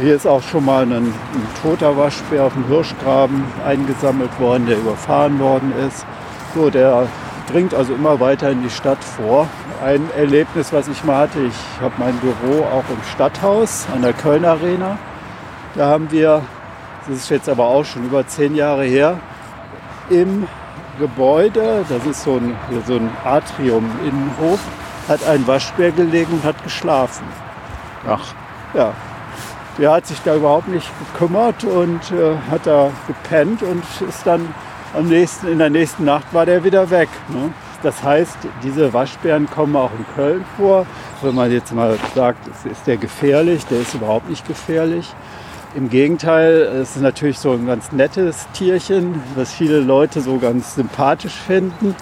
Hier 0.00 0.16
ist 0.16 0.26
auch 0.26 0.42
schon 0.42 0.64
mal 0.64 0.82
ein, 0.82 0.92
ein 0.92 1.14
toter 1.62 1.96
Waschbär 1.96 2.44
auf 2.44 2.52
dem 2.54 2.66
Hirschgraben 2.66 3.44
eingesammelt 3.64 4.40
worden, 4.40 4.66
der 4.66 4.78
überfahren 4.78 5.38
worden 5.38 5.72
ist. 5.86 6.04
So, 6.52 6.68
der 6.68 7.06
dringt 7.50 7.72
also 7.74 7.94
immer 7.94 8.18
weiter 8.18 8.50
in 8.50 8.62
die 8.62 8.70
Stadt 8.70 9.02
vor. 9.04 9.48
Ein 9.84 10.10
Erlebnis, 10.16 10.72
was 10.72 10.88
ich 10.88 11.04
mal 11.04 11.18
hatte, 11.18 11.44
ich 11.44 11.80
habe 11.80 11.94
mein 11.98 12.16
Büro 12.16 12.64
auch 12.64 12.84
im 12.90 13.02
Stadthaus 13.12 13.86
an 13.94 14.02
der 14.02 14.14
Köln 14.14 14.44
Arena. 14.44 14.98
Da 15.76 15.86
haben 15.86 16.10
wir, 16.10 16.42
das 17.06 17.16
ist 17.18 17.30
jetzt 17.30 17.48
aber 17.48 17.66
auch 17.66 17.84
schon 17.84 18.04
über 18.04 18.26
zehn 18.26 18.56
Jahre 18.56 18.84
her, 18.84 19.20
im 20.10 20.48
Gebäude, 20.98 21.84
das 21.88 22.04
ist 22.04 22.24
so 22.24 22.36
ein, 22.36 22.56
so 22.86 22.96
ein 22.96 23.10
Atrium-Innenhof, 23.24 24.60
hat 25.08 25.24
ein 25.28 25.46
Waschbär 25.46 25.92
gelegen 25.92 26.32
und 26.32 26.44
hat 26.44 26.62
geschlafen. 26.64 27.26
Ach, 28.08 28.34
Ja, 28.74 28.92
der 29.78 29.92
hat 29.92 30.06
sich 30.06 30.20
da 30.24 30.36
überhaupt 30.36 30.68
nicht 30.68 30.90
gekümmert 31.12 31.64
und 31.64 32.00
äh, 32.12 32.36
hat 32.50 32.66
da 32.66 32.90
gepennt 33.06 33.62
und 33.62 33.82
ist 34.08 34.26
dann 34.26 34.54
am 34.94 35.08
nächsten, 35.08 35.48
in 35.48 35.58
der 35.58 35.70
nächsten 35.70 36.04
Nacht 36.04 36.32
war 36.32 36.46
der 36.46 36.62
wieder 36.64 36.90
weg. 36.90 37.08
Ne? 37.28 37.52
Das 37.82 38.02
heißt, 38.02 38.38
diese 38.62 38.92
Waschbären 38.92 39.50
kommen 39.50 39.76
auch 39.76 39.90
in 39.98 40.06
Köln 40.14 40.44
vor. 40.56 40.86
Wenn 41.20 41.34
man 41.34 41.50
jetzt 41.52 41.74
mal 41.74 41.98
sagt, 42.14 42.46
ist 42.64 42.86
der 42.86 42.96
gefährlich, 42.96 43.66
der 43.66 43.80
ist 43.80 43.94
überhaupt 43.94 44.30
nicht 44.30 44.46
gefährlich. 44.46 45.12
Im 45.74 45.90
Gegenteil, 45.90 46.52
es 46.80 46.96
ist 46.96 47.02
natürlich 47.02 47.38
so 47.38 47.52
ein 47.52 47.66
ganz 47.66 47.90
nettes 47.90 48.46
Tierchen, 48.52 49.20
was 49.34 49.52
viele 49.52 49.80
Leute 49.80 50.20
so 50.20 50.38
ganz 50.38 50.76
sympathisch 50.76 51.34
finden. 51.34 51.96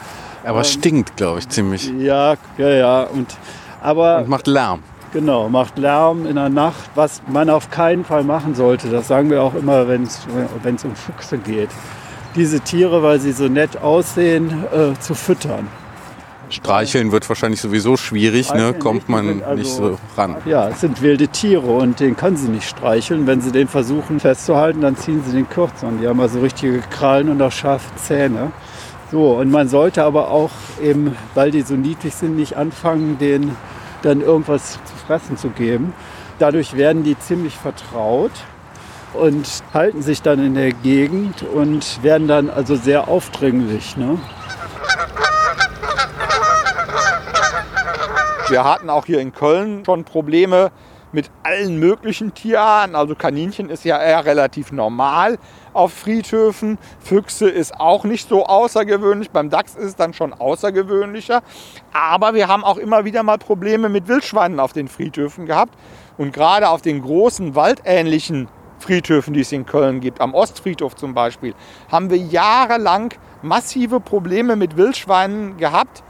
aber 0.44 0.62
stinkt, 0.62 1.16
glaube 1.16 1.38
ich, 1.38 1.48
ziemlich. 1.48 1.90
Ja, 1.98 2.34
ja, 2.58 2.68
ja. 2.68 3.02
Und, 3.04 3.34
aber 3.80 4.18
Und 4.18 4.28
macht 4.28 4.46
Lärm. 4.46 4.82
Genau, 5.12 5.48
macht 5.50 5.76
Lärm 5.78 6.26
in 6.26 6.36
der 6.36 6.48
Nacht, 6.48 6.90
was 6.94 7.20
man 7.30 7.50
auf 7.50 7.70
keinen 7.70 8.04
Fall 8.04 8.24
machen 8.24 8.54
sollte. 8.54 8.88
Das 8.88 9.08
sagen 9.08 9.28
wir 9.30 9.42
auch 9.42 9.54
immer, 9.54 9.86
wenn 9.86 10.04
es 10.04 10.84
um 10.84 10.94
Füchse 10.94 11.36
geht. 11.36 11.68
Diese 12.34 12.60
Tiere, 12.60 13.02
weil 13.02 13.20
sie 13.20 13.32
so 13.32 13.48
nett 13.48 13.76
aussehen, 13.82 14.64
äh, 14.72 14.98
zu 14.98 15.14
füttern. 15.14 15.68
Streicheln 16.48 17.12
wird 17.12 17.28
wahrscheinlich 17.28 17.60
sowieso 17.60 17.96
schwierig, 17.96 18.52
ne? 18.52 18.74
Kommt 18.74 19.08
man 19.08 19.42
also- 19.42 19.54
nicht 19.54 19.70
so 19.70 19.98
ran. 20.16 20.36
Ja, 20.44 20.68
es 20.68 20.80
sind 20.80 21.00
wilde 21.02 21.28
Tiere 21.28 21.66
und 21.66 22.00
den 22.00 22.16
können 22.16 22.36
sie 22.36 22.48
nicht 22.48 22.68
streicheln. 22.68 23.26
Wenn 23.26 23.40
sie 23.40 23.52
den 23.52 23.68
versuchen 23.68 24.20
festzuhalten, 24.20 24.80
dann 24.80 24.96
ziehen 24.96 25.22
sie 25.26 25.32
den 25.32 25.48
kürzer. 25.48 25.88
Und 25.88 26.00
die 26.00 26.08
haben 26.08 26.20
also 26.20 26.40
richtige 26.40 26.80
Krallen 26.90 27.28
und 27.30 27.40
auch 27.40 27.52
scharfe 27.52 27.94
Zähne. 27.96 28.52
So, 29.10 29.38
und 29.38 29.50
man 29.50 29.68
sollte 29.68 30.04
aber 30.04 30.30
auch 30.30 30.50
eben, 30.82 31.16
weil 31.34 31.50
die 31.50 31.62
so 31.62 31.74
niedlich 31.74 32.14
sind, 32.14 32.36
nicht 32.36 32.56
anfangen, 32.56 33.18
denen 33.18 33.56
dann 34.02 34.20
irgendwas 34.20 34.72
zu 34.72 34.94
fressen 35.06 35.36
zu 35.36 35.50
geben. 35.50 35.94
Dadurch 36.38 36.76
werden 36.76 37.04
die 37.04 37.18
ziemlich 37.18 37.56
vertraut 37.56 38.32
und 39.14 39.46
halten 39.72 40.02
sich 40.02 40.22
dann 40.22 40.44
in 40.44 40.54
der 40.54 40.72
Gegend 40.72 41.42
und 41.42 42.02
werden 42.02 42.28
dann 42.28 42.50
also 42.50 42.76
sehr 42.76 43.08
aufdringlich. 43.08 43.96
Ne? 43.96 44.18
Wir 48.48 48.64
hatten 48.64 48.90
auch 48.90 49.06
hier 49.06 49.20
in 49.20 49.32
Köln 49.32 49.82
schon 49.84 50.04
Probleme 50.04 50.72
mit 51.12 51.30
allen 51.42 51.78
möglichen 51.78 52.34
Tierarten. 52.34 52.96
Also 52.96 53.14
Kaninchen 53.14 53.70
ist 53.70 53.84
ja 53.84 54.02
eher 54.02 54.24
relativ 54.24 54.72
normal 54.72 55.38
auf 55.72 55.92
Friedhöfen. 55.92 56.78
Füchse 56.98 57.48
ist 57.48 57.78
auch 57.78 58.04
nicht 58.04 58.28
so 58.28 58.46
außergewöhnlich. 58.46 59.30
Beim 59.30 59.50
Dachs 59.50 59.74
ist 59.74 59.84
es 59.84 59.96
dann 59.96 60.14
schon 60.14 60.32
außergewöhnlicher. 60.32 61.42
Aber 61.92 62.34
wir 62.34 62.48
haben 62.48 62.64
auch 62.64 62.78
immer 62.78 63.04
wieder 63.04 63.22
mal 63.22 63.38
Probleme 63.38 63.88
mit 63.88 64.08
Wildschweinen 64.08 64.60
auf 64.60 64.72
den 64.72 64.88
Friedhöfen 64.88 65.46
gehabt. 65.46 65.74
Und 66.18 66.32
gerade 66.32 66.68
auf 66.68 66.82
den 66.82 67.02
großen 67.02 67.54
waldähnlichen 67.54 68.48
Friedhöfen, 68.78 69.32
die 69.32 69.40
es 69.40 69.52
in 69.52 69.64
Köln 69.64 70.00
gibt, 70.00 70.20
am 70.20 70.34
Ostfriedhof 70.34 70.96
zum 70.96 71.14
Beispiel, 71.14 71.54
haben 71.90 72.10
wir 72.10 72.18
jahrelang 72.18 73.14
massive 73.42 74.00
Probleme 74.00 74.56
mit 74.56 74.76
Wildschweinen 74.76 75.56
gehabt 75.56 76.02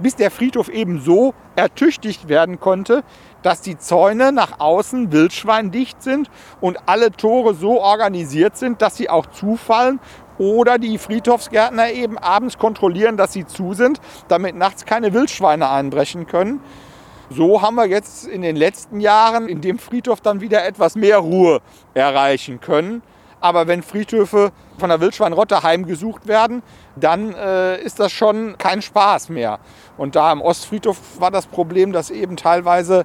bis 0.00 0.16
der 0.16 0.30
Friedhof 0.30 0.68
eben 0.68 1.00
so 1.00 1.34
ertüchtigt 1.56 2.28
werden 2.28 2.58
konnte, 2.58 3.02
dass 3.42 3.60
die 3.62 3.78
Zäune 3.78 4.32
nach 4.32 4.60
außen 4.60 5.12
wildschweindicht 5.12 6.02
sind 6.02 6.30
und 6.60 6.78
alle 6.86 7.10
Tore 7.10 7.54
so 7.54 7.80
organisiert 7.80 8.56
sind, 8.56 8.82
dass 8.82 8.96
sie 8.96 9.08
auch 9.08 9.26
zufallen 9.26 10.00
oder 10.38 10.78
die 10.78 10.96
Friedhofsgärtner 10.98 11.92
eben 11.92 12.16
abends 12.16 12.56
kontrollieren, 12.56 13.16
dass 13.16 13.32
sie 13.32 13.46
zu 13.46 13.74
sind, 13.74 14.00
damit 14.28 14.56
nachts 14.56 14.86
keine 14.86 15.12
Wildschweine 15.12 15.68
einbrechen 15.68 16.26
können. 16.26 16.60
So 17.28 17.62
haben 17.62 17.76
wir 17.76 17.86
jetzt 17.86 18.26
in 18.26 18.42
den 18.42 18.56
letzten 18.56 19.00
Jahren 19.00 19.48
in 19.48 19.60
dem 19.60 19.78
Friedhof 19.78 20.20
dann 20.20 20.40
wieder 20.40 20.64
etwas 20.64 20.96
mehr 20.96 21.18
Ruhe 21.18 21.60
erreichen 21.94 22.60
können. 22.60 23.02
Aber 23.40 23.66
wenn 23.66 23.82
Friedhöfe 23.82 24.52
von 24.78 24.88
der 24.90 25.00
Wildschweinrotte 25.00 25.62
heimgesucht 25.62 26.26
werden, 26.26 26.62
dann 26.96 27.34
äh, 27.34 27.80
ist 27.82 28.00
das 28.00 28.12
schon 28.12 28.56
kein 28.58 28.82
Spaß 28.82 29.30
mehr. 29.30 29.58
Und 29.96 30.16
da 30.16 30.32
im 30.32 30.40
Ostfriedhof 30.40 30.98
war 31.18 31.30
das 31.30 31.46
Problem, 31.46 31.92
dass 31.92 32.10
eben 32.10 32.36
teilweise 32.36 33.04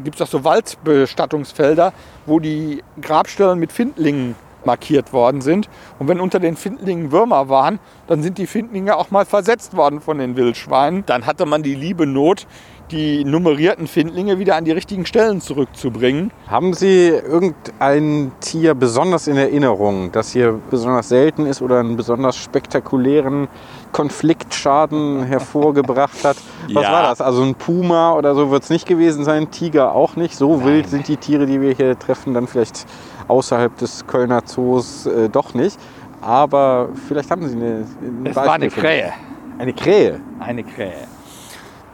gibt 0.00 0.16
es 0.16 0.22
auch 0.22 0.30
so 0.30 0.44
Waldbestattungsfelder, 0.44 1.92
wo 2.26 2.40
die 2.40 2.82
Grabstellen 3.00 3.58
mit 3.58 3.72
Findlingen 3.72 4.34
markiert 4.66 5.12
worden 5.12 5.40
sind. 5.40 5.68
Und 5.98 6.08
wenn 6.08 6.20
unter 6.20 6.40
den 6.40 6.56
Findlingen 6.56 7.12
Würmer 7.12 7.48
waren, 7.48 7.78
dann 8.06 8.22
sind 8.22 8.38
die 8.38 8.46
Findlinge 8.46 8.96
auch 8.96 9.10
mal 9.10 9.26
versetzt 9.26 9.76
worden 9.76 10.00
von 10.00 10.18
den 10.18 10.36
Wildschweinen. 10.36 11.04
Dann 11.06 11.26
hatte 11.26 11.46
man 11.46 11.62
die 11.62 11.74
liebe 11.74 12.06
Not, 12.06 12.46
die 12.94 13.24
nummerierten 13.24 13.88
Findlinge 13.88 14.38
wieder 14.38 14.54
an 14.54 14.64
die 14.64 14.70
richtigen 14.70 15.04
Stellen 15.04 15.40
zurückzubringen. 15.40 16.30
Haben 16.46 16.74
Sie 16.74 17.08
irgendein 17.08 18.30
Tier 18.40 18.74
besonders 18.74 19.26
in 19.26 19.36
Erinnerung, 19.36 20.12
das 20.12 20.30
hier 20.30 20.60
besonders 20.70 21.08
selten 21.08 21.44
ist 21.44 21.60
oder 21.60 21.80
einen 21.80 21.96
besonders 21.96 22.36
spektakulären 22.36 23.48
Konfliktschaden 23.90 25.22
hervorgebracht 25.26 26.24
hat? 26.24 26.36
Was 26.72 26.84
Ja. 26.84 26.92
war 26.92 27.02
das? 27.02 27.20
Also 27.20 27.42
ein 27.42 27.56
Puma 27.56 28.14
oder 28.14 28.34
so 28.36 28.50
wird 28.52 28.62
es 28.62 28.70
nicht 28.70 28.86
gewesen 28.86 29.24
sein, 29.24 29.50
Tiger 29.50 29.92
auch 29.92 30.14
nicht. 30.14 30.36
So 30.36 30.64
wild 30.64 30.88
sind 30.88 31.08
die 31.08 31.16
Tiere, 31.16 31.46
die 31.46 31.60
wir 31.60 31.72
hier 31.74 31.98
treffen, 31.98 32.32
dann 32.32 32.46
vielleicht 32.46 32.86
außerhalb 33.26 33.76
des 33.78 34.06
Kölner 34.06 34.44
Zoos 34.44 35.06
äh, 35.06 35.28
doch 35.28 35.52
nicht. 35.54 35.78
Aber 36.20 36.88
vielleicht 37.08 37.30
haben 37.30 37.46
Sie 37.48 37.56
eine. 37.56 37.84
ein 38.00 38.26
Es 38.26 38.36
war 38.36 38.52
eine 38.52 38.68
Krähe. 38.68 39.12
Eine 39.58 39.72
Krähe. 39.72 40.20
Eine 40.38 40.62
Krähe. 40.64 41.06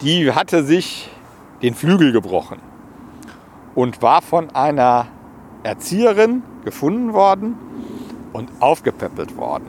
Die 0.02 0.32
hatte 0.32 0.64
sich 0.64 1.10
den 1.60 1.74
Flügel 1.74 2.12
gebrochen 2.12 2.58
und 3.74 4.00
war 4.00 4.22
von 4.22 4.48
einer 4.54 5.08
Erzieherin 5.62 6.42
gefunden 6.64 7.12
worden 7.12 7.58
und 8.32 8.50
aufgepäppelt 8.60 9.36
worden. 9.36 9.68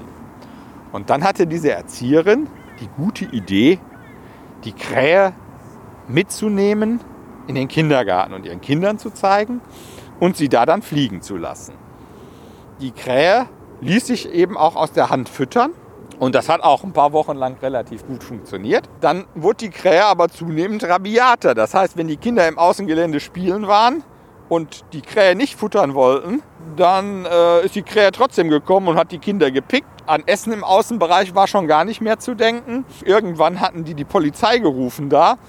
Und 0.94 1.10
dann 1.10 1.24
hatte 1.24 1.48
diese 1.48 1.72
Erzieherin 1.72 2.48
die 2.80 2.88
gute 2.96 3.26
Idee, 3.26 3.80
die 4.64 4.72
Krähe 4.72 5.34
mitzunehmen 6.08 7.02
in 7.48 7.56
den 7.56 7.68
Kindergarten 7.68 8.34
und 8.34 8.46
ihren 8.46 8.62
Kindern 8.62 9.00
zu 9.00 9.10
zeigen 9.10 9.60
und 10.22 10.38
sie 10.38 10.48
da 10.48 10.66
dann 10.66 10.82
fliegen 10.82 11.22
zu 11.22 11.36
lassen. 11.36 11.74
Die 12.80 12.92
Krähe 12.92 13.48
ließ 13.82 14.08
sich 14.08 14.32
eben 14.32 14.56
auch 14.56 14.78
aus 14.78 14.94
der 14.94 15.10
Hand 15.10 15.28
füttern 15.28 15.72
und 16.22 16.36
das 16.36 16.50
hat 16.50 16.62
auch 16.62 16.84
ein 16.84 16.94
paar 16.94 17.14
Wochen 17.14 17.36
lang 17.36 17.58
relativ 17.64 18.06
gut 18.06 18.24
funktioniert. 18.24 18.88
Dann 19.00 19.26
wurde 19.34 19.66
die 19.66 19.70
Krähe 19.72 20.06
aber 20.06 20.30
zunehmend 20.30 20.84
rabiater. 20.84 21.56
Das 21.56 21.74
heißt, 21.74 21.98
wenn 21.98 22.08
die 22.08 22.18
Kinder 22.18 22.48
im 22.48 22.60
Außengelände 22.60 23.20
spielen 23.20 23.66
waren 23.66 24.04
und 24.48 24.86
die 24.94 25.02
Krähe 25.02 25.36
nicht 25.36 25.56
futtern 25.56 25.96
wollten, 25.96 26.44
dann 26.76 27.26
äh, 27.26 27.66
ist 27.66 27.74
die 27.74 27.82
Krähe 27.82 28.12
trotzdem 28.12 28.50
gekommen 28.50 28.90
und 28.90 28.98
hat 28.98 29.12
die 29.12 29.18
Kinder 29.18 29.50
gepickt. 29.50 29.88
An 30.06 30.22
Essen 30.28 30.54
im 30.54 30.64
Außenbereich 30.64 31.34
war 31.34 31.48
schon 31.48 31.66
gar 31.66 31.86
nicht 31.86 32.02
mehr 32.02 32.20
zu 32.20 32.36
denken. 32.36 32.86
Irgendwann 33.04 33.60
hatten 33.60 33.84
die 33.84 33.96
die 33.96 34.06
Polizei 34.06 34.60
gerufen 34.60 35.10
da. 35.10 35.40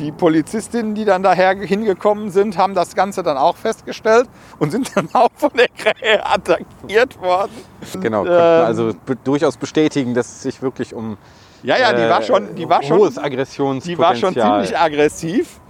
Die 0.00 0.12
Polizistinnen, 0.12 0.94
die 0.94 1.04
dann 1.04 1.22
daher 1.22 1.54
hingekommen 1.54 2.30
sind, 2.30 2.56
haben 2.56 2.74
das 2.74 2.94
Ganze 2.94 3.22
dann 3.22 3.36
auch 3.36 3.56
festgestellt 3.56 4.28
und 4.58 4.70
sind 4.72 4.96
dann 4.96 5.08
auch 5.12 5.28
von 5.36 5.50
der 5.54 5.68
Krähe 5.68 6.24
attackiert 6.26 7.20
worden. 7.20 7.52
Genau, 8.00 8.22
Und, 8.22 8.28
ähm, 8.28 8.32
also 8.34 8.92
durchaus 9.24 9.58
bestätigen, 9.58 10.14
dass 10.14 10.26
es 10.28 10.42
sich 10.42 10.62
wirklich 10.62 10.94
um 10.94 11.18
Ja, 11.62 11.76
ja, 11.78 11.92
die 11.92 12.02
äh, 12.02 12.08
war 12.10 12.22
schon, 12.22 12.54
die 12.54 12.68
war 12.68 12.82
schon, 12.82 12.98
hohes 12.98 13.14
die 13.14 13.20
Aggressionspotenzial. 13.20 13.98
war 13.98 14.16
schon 14.16 14.34
ziemlich 14.34 14.78
aggressiv. 14.78 15.60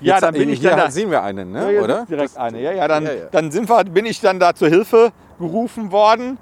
Ja, 0.00 0.14
Jetzt, 0.14 0.22
dann 0.22 0.34
bin 0.34 0.48
äh, 0.48 0.52
ich 0.52 0.60
dann 0.60 0.78
da, 0.78 0.90
sehen 0.90 1.10
wir 1.10 1.22
einen, 1.22 1.52
ne? 1.52 1.80
oder? 1.82 2.06
direkt 2.06 2.36
eine. 2.36 2.62
Ja, 2.62 2.72
ja, 2.72 2.88
dann, 2.88 3.04
Ja, 3.04 3.12
ja. 3.12 3.24
dann 3.30 3.50
sind 3.50 3.68
wir, 3.68 3.84
bin 3.84 4.06
ich 4.06 4.20
dann 4.20 4.38
da 4.40 4.54
zur 4.54 4.68
Hilfe 4.68 5.12
gerufen 5.38 5.92
worden. 5.92 6.38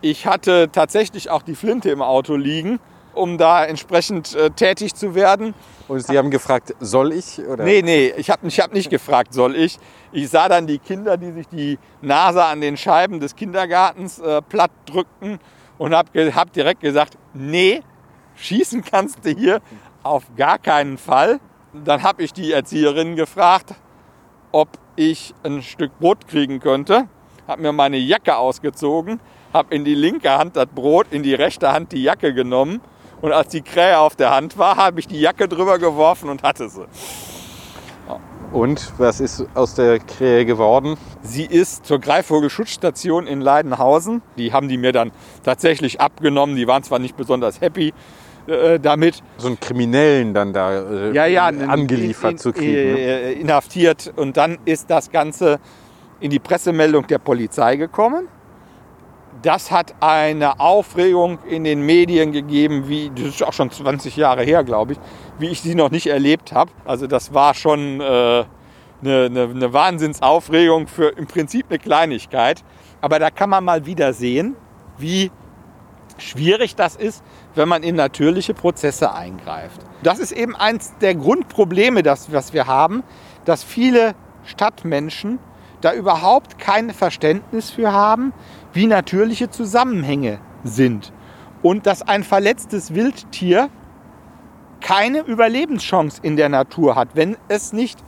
Ich 0.00 0.26
hatte 0.26 0.70
tatsächlich 0.72 1.30
auch 1.30 1.42
die 1.42 1.54
Flinte 1.54 1.90
im 1.90 2.02
Auto 2.02 2.36
liegen, 2.36 2.80
um 3.16 3.38
da 3.38 3.64
entsprechend 3.64 4.34
äh, 4.34 4.50
tätig 4.50 4.94
zu 4.94 5.14
werden. 5.14 5.54
Und 5.88 6.06
Sie 6.06 6.18
haben 6.18 6.30
gefragt, 6.30 6.74
soll 6.80 7.12
ich? 7.12 7.40
Oder? 7.40 7.64
Nee, 7.64 7.82
nee, 7.82 8.12
ich 8.16 8.30
habe 8.30 8.46
ich 8.46 8.60
hab 8.60 8.72
nicht 8.72 8.90
gefragt, 8.90 9.32
soll 9.32 9.54
ich. 9.56 9.78
Ich 10.12 10.28
sah 10.28 10.48
dann 10.48 10.66
die 10.66 10.78
Kinder, 10.78 11.16
die 11.16 11.32
sich 11.32 11.48
die 11.48 11.78
Nase 12.00 12.44
an 12.44 12.60
den 12.60 12.76
Scheiben 12.76 13.20
des 13.20 13.36
Kindergartens 13.36 14.18
äh, 14.18 14.42
platt 14.42 14.70
drückten 14.86 15.38
und 15.78 15.94
habe 15.94 16.34
hab 16.34 16.52
direkt 16.52 16.80
gesagt, 16.80 17.18
nee, 17.34 17.82
schießen 18.36 18.84
kannst 18.84 19.24
du 19.24 19.30
hier 19.30 19.60
auf 20.02 20.24
gar 20.36 20.58
keinen 20.58 20.98
Fall. 20.98 21.40
Dann 21.72 22.02
habe 22.02 22.22
ich 22.22 22.32
die 22.32 22.52
Erzieherin 22.52 23.16
gefragt, 23.16 23.74
ob 24.52 24.68
ich 24.96 25.34
ein 25.42 25.62
Stück 25.62 25.98
Brot 25.98 26.26
kriegen 26.26 26.60
könnte. 26.60 27.08
Habe 27.46 27.62
mir 27.62 27.72
meine 27.72 27.98
Jacke 27.98 28.36
ausgezogen, 28.36 29.20
habe 29.52 29.74
in 29.74 29.84
die 29.84 29.94
linke 29.94 30.30
Hand 30.30 30.56
das 30.56 30.66
Brot, 30.66 31.08
in 31.10 31.22
die 31.22 31.34
rechte 31.34 31.72
Hand 31.72 31.92
die 31.92 32.02
Jacke 32.02 32.34
genommen. 32.34 32.80
Und 33.20 33.32
als 33.32 33.48
die 33.48 33.62
Krähe 33.62 33.98
auf 33.98 34.14
der 34.16 34.30
Hand 34.30 34.58
war, 34.58 34.76
habe 34.76 35.00
ich 35.00 35.06
die 35.08 35.20
Jacke 35.20 35.48
drüber 35.48 35.78
geworfen 35.78 36.28
und 36.28 36.42
hatte 36.42 36.68
sie. 36.68 36.86
Und 38.52 38.92
was 38.98 39.20
ist 39.20 39.44
aus 39.54 39.74
der 39.74 39.98
Krähe 39.98 40.44
geworden? 40.46 40.96
Sie 41.22 41.44
ist 41.44 41.84
zur 41.84 41.98
Greifvogelschutzstation 41.98 43.26
in 43.26 43.40
Leidenhausen. 43.40 44.22
Die 44.38 44.52
haben 44.52 44.68
die 44.68 44.78
mir 44.78 44.92
dann 44.92 45.10
tatsächlich 45.42 46.00
abgenommen. 46.00 46.54
Die 46.56 46.66
waren 46.68 46.82
zwar 46.84 47.00
nicht 47.00 47.16
besonders 47.16 47.60
happy 47.60 47.92
äh, 48.46 48.78
damit. 48.78 49.22
So 49.38 49.48
einen 49.48 49.58
Kriminellen 49.58 50.32
dann 50.32 50.52
da 50.52 50.80
äh, 51.08 51.12
Ja, 51.12 51.26
ja, 51.26 51.46
angeliefert 51.46 52.32
in, 52.32 52.38
zu 52.38 52.52
kriegen. 52.52 52.94
ne? 52.94 52.98
äh, 53.00 53.32
inhaftiert. 53.32 54.12
Und 54.14 54.36
dann 54.36 54.58
ist 54.64 54.90
das 54.90 55.10
Ganze 55.10 55.58
in 56.20 56.30
die 56.30 56.38
Pressemeldung 56.38 57.06
der 57.08 57.18
Polizei 57.18 57.76
gekommen. 57.76 58.28
Das 59.42 59.70
hat 59.70 59.94
eine 60.00 60.60
Aufregung 60.60 61.38
in 61.48 61.64
den 61.64 61.82
Medien 61.82 62.32
gegeben, 62.32 62.88
wie 62.88 63.10
das 63.14 63.26
ist 63.26 63.42
auch 63.42 63.52
schon 63.52 63.70
20 63.70 64.16
Jahre 64.16 64.42
her, 64.42 64.64
glaube 64.64 64.94
ich, 64.94 64.98
wie 65.38 65.48
ich 65.48 65.60
sie 65.60 65.74
noch 65.74 65.90
nicht 65.90 66.06
erlebt 66.06 66.52
habe. 66.52 66.70
Also 66.84 67.06
das 67.06 67.34
war 67.34 67.54
schon 67.54 68.00
äh, 68.00 68.04
eine, 68.04 68.46
eine, 69.02 69.42
eine 69.42 69.72
Wahnsinnsaufregung 69.72 70.86
für 70.86 71.08
im 71.08 71.26
Prinzip 71.26 71.66
eine 71.68 71.78
Kleinigkeit. 71.78 72.64
Aber 73.00 73.18
da 73.18 73.30
kann 73.30 73.50
man 73.50 73.64
mal 73.64 73.86
wieder 73.86 74.12
sehen, 74.12 74.56
wie 74.98 75.30
schwierig 76.18 76.76
das 76.76 76.96
ist, 76.96 77.22
wenn 77.54 77.68
man 77.68 77.82
in 77.82 77.94
natürliche 77.94 78.54
Prozesse 78.54 79.12
eingreift. 79.14 79.80
Das 80.02 80.18
ist 80.18 80.32
eben 80.32 80.56
eins 80.56 80.94
der 81.00 81.14
Grundprobleme, 81.14 82.02
das, 82.02 82.32
was 82.32 82.52
wir 82.52 82.66
haben, 82.66 83.02
dass 83.44 83.62
viele 83.62 84.14
Stadtmenschen 84.44 85.38
da 85.80 85.92
überhaupt 85.92 86.58
kein 86.58 86.90
Verständnis 86.90 87.70
für 87.70 87.92
haben, 87.92 88.32
wie 88.76 88.86
natürliche 88.86 89.50
Zusammenhänge 89.50 90.38
sind. 90.62 91.12
Und 91.62 91.86
dass 91.86 92.02
ein 92.02 92.22
verletztes 92.22 92.94
Wildtier 92.94 93.70
keine 94.80 95.20
Überlebenschance 95.20 96.20
in 96.22 96.36
der 96.36 96.48
Natur 96.48 96.94
hat, 96.94 97.08
wenn 97.14 97.36
es 97.48 97.72
nicht 97.72 97.98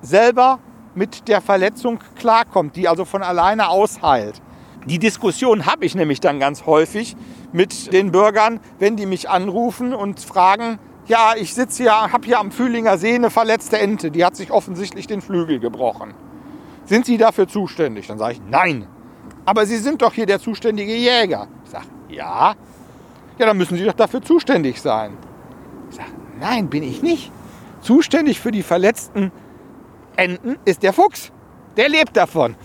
selber 0.00 0.60
mit 0.94 1.28
der 1.28 1.40
Verletzung 1.40 1.98
klarkommt, 2.14 2.76
die 2.76 2.88
also 2.88 3.04
von 3.04 3.22
alleine 3.22 3.68
ausheilt. 3.68 4.40
Die 4.86 4.98
Diskussion 4.98 5.66
habe 5.66 5.84
ich 5.84 5.94
nämlich 5.94 6.20
dann 6.20 6.38
ganz 6.38 6.64
häufig 6.64 7.16
mit 7.52 7.92
den 7.92 8.12
Bürgern, 8.12 8.60
wenn 8.78 8.96
die 8.96 9.04
mich 9.04 9.28
anrufen 9.28 9.92
und 9.92 10.20
fragen, 10.20 10.78
ja, 11.06 11.34
ich 11.36 11.54
sitze 11.54 11.82
hier, 11.82 12.12
habe 12.12 12.24
hier 12.24 12.38
am 12.38 12.50
Fühlinger 12.50 12.96
See 12.96 13.14
eine 13.14 13.30
verletzte 13.30 13.78
Ente, 13.78 14.10
die 14.10 14.24
hat 14.24 14.36
sich 14.36 14.50
offensichtlich 14.50 15.06
den 15.06 15.20
Flügel 15.20 15.58
gebrochen. 15.58 16.14
Sind 16.84 17.04
Sie 17.04 17.18
dafür 17.18 17.48
zuständig? 17.48 18.06
Dann 18.06 18.18
sage 18.18 18.34
ich, 18.34 18.40
nein. 18.48 18.86
Aber 19.46 19.64
Sie 19.64 19.78
sind 19.78 20.02
doch 20.02 20.12
hier 20.12 20.26
der 20.26 20.40
zuständige 20.40 20.94
Jäger. 20.94 21.48
Ich 21.64 21.70
sage, 21.70 21.86
ja. 22.08 22.54
Ja, 23.38 23.46
dann 23.46 23.56
müssen 23.56 23.78
Sie 23.78 23.84
doch 23.84 23.94
dafür 23.94 24.20
zuständig 24.20 24.80
sein. 24.82 25.16
Ich 25.88 25.96
sage, 25.96 26.10
nein, 26.38 26.68
bin 26.68 26.82
ich 26.82 27.02
nicht. 27.02 27.30
Zuständig 27.80 28.40
für 28.40 28.50
die 28.50 28.62
verletzten 28.62 29.30
Enten 30.16 30.58
ist 30.64 30.82
der 30.82 30.92
Fuchs. 30.92 31.30
Der 31.76 31.88
lebt 31.88 32.16
davon. 32.16 32.56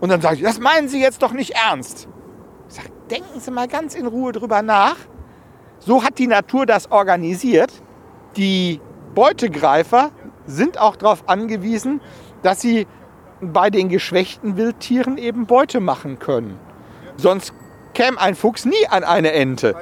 Und 0.00 0.10
dann 0.10 0.20
sage 0.20 0.36
ich, 0.36 0.42
das 0.42 0.60
meinen 0.60 0.88
Sie 0.88 1.00
jetzt 1.00 1.22
doch 1.22 1.32
nicht 1.32 1.54
ernst. 1.54 2.08
Ich 2.68 2.74
sage, 2.74 2.90
denken 3.10 3.40
Sie 3.40 3.50
mal 3.50 3.68
ganz 3.68 3.94
in 3.94 4.06
Ruhe 4.06 4.32
drüber 4.32 4.62
nach. 4.62 4.96
So 5.78 6.04
hat 6.04 6.18
die 6.18 6.26
Natur 6.26 6.66
das 6.66 6.90
organisiert. 6.90 7.72
Die 8.36 8.80
Beutegreifer 9.14 10.10
sind 10.46 10.78
auch 10.78 10.96
darauf 10.96 11.28
angewiesen, 11.28 12.00
dass 12.42 12.60
sie 12.60 12.86
bei 13.42 13.70
den 13.70 13.88
geschwächten 13.88 14.56
Wildtieren 14.56 15.18
eben 15.18 15.46
Beute 15.46 15.80
machen 15.80 16.18
können. 16.20 16.58
Sonst 17.16 17.52
käme 17.92 18.20
ein 18.20 18.36
Fuchs 18.36 18.64
nie 18.64 18.86
an 18.88 19.02
eine 19.02 19.32
Ente. 19.32 19.74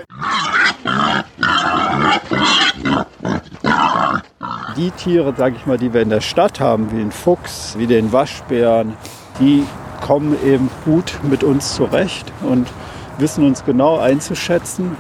Die 4.77 4.91
Tiere, 4.93 5.35
sage 5.37 5.57
ich 5.57 5.67
mal, 5.67 5.77
die 5.77 5.93
wir 5.93 6.01
in 6.01 6.09
der 6.09 6.23
Stadt 6.23 6.59
haben, 6.59 6.91
wie 6.91 6.97
den 6.97 7.13
Fuchs, 7.13 7.77
wie 7.77 7.87
den 7.87 8.13
Waschbären, 8.13 8.97
die 9.39 9.67
kommen 10.01 10.37
eben 10.45 10.71
gut 10.87 11.19
mit 11.23 11.45
uns 11.45 11.75
zurecht 11.75 12.33
und 12.43 12.67
wissen 13.19 13.45
uns 13.45 13.65
genau 13.65 13.99
einzuschätzen. 13.99 14.97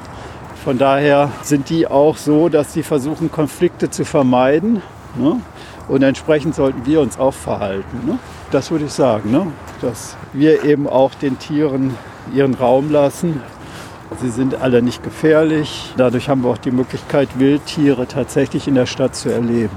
Von 0.62 0.76
daher 0.76 1.30
sind 1.42 1.70
die 1.70 1.86
auch 1.86 2.18
so, 2.18 2.50
dass 2.50 2.74
sie 2.74 2.82
versuchen, 2.82 3.32
Konflikte 3.32 3.88
zu 3.88 4.04
vermeiden. 4.04 4.82
Ne? 5.16 5.40
Und 5.88 6.02
entsprechend 6.02 6.54
sollten 6.54 6.84
wir 6.84 7.00
uns 7.00 7.18
auch 7.18 7.32
verhalten. 7.32 8.06
Ne? 8.06 8.18
Das 8.50 8.70
würde 8.70 8.86
ich 8.86 8.92
sagen, 8.92 9.30
ne? 9.30 9.46
dass 9.80 10.16
wir 10.32 10.64
eben 10.64 10.88
auch 10.88 11.14
den 11.14 11.38
Tieren 11.38 11.96
ihren 12.34 12.54
Raum 12.54 12.90
lassen. 12.90 13.40
Sie 14.20 14.30
sind 14.30 14.56
alle 14.56 14.82
nicht 14.82 15.04
gefährlich. 15.04 15.94
Dadurch 15.96 16.28
haben 16.28 16.42
wir 16.42 16.50
auch 16.50 16.58
die 16.58 16.72
Möglichkeit, 16.72 17.38
Wildtiere 17.38 18.08
tatsächlich 18.08 18.66
in 18.66 18.74
der 18.74 18.86
Stadt 18.86 19.14
zu 19.14 19.32
erleben. 19.32 19.70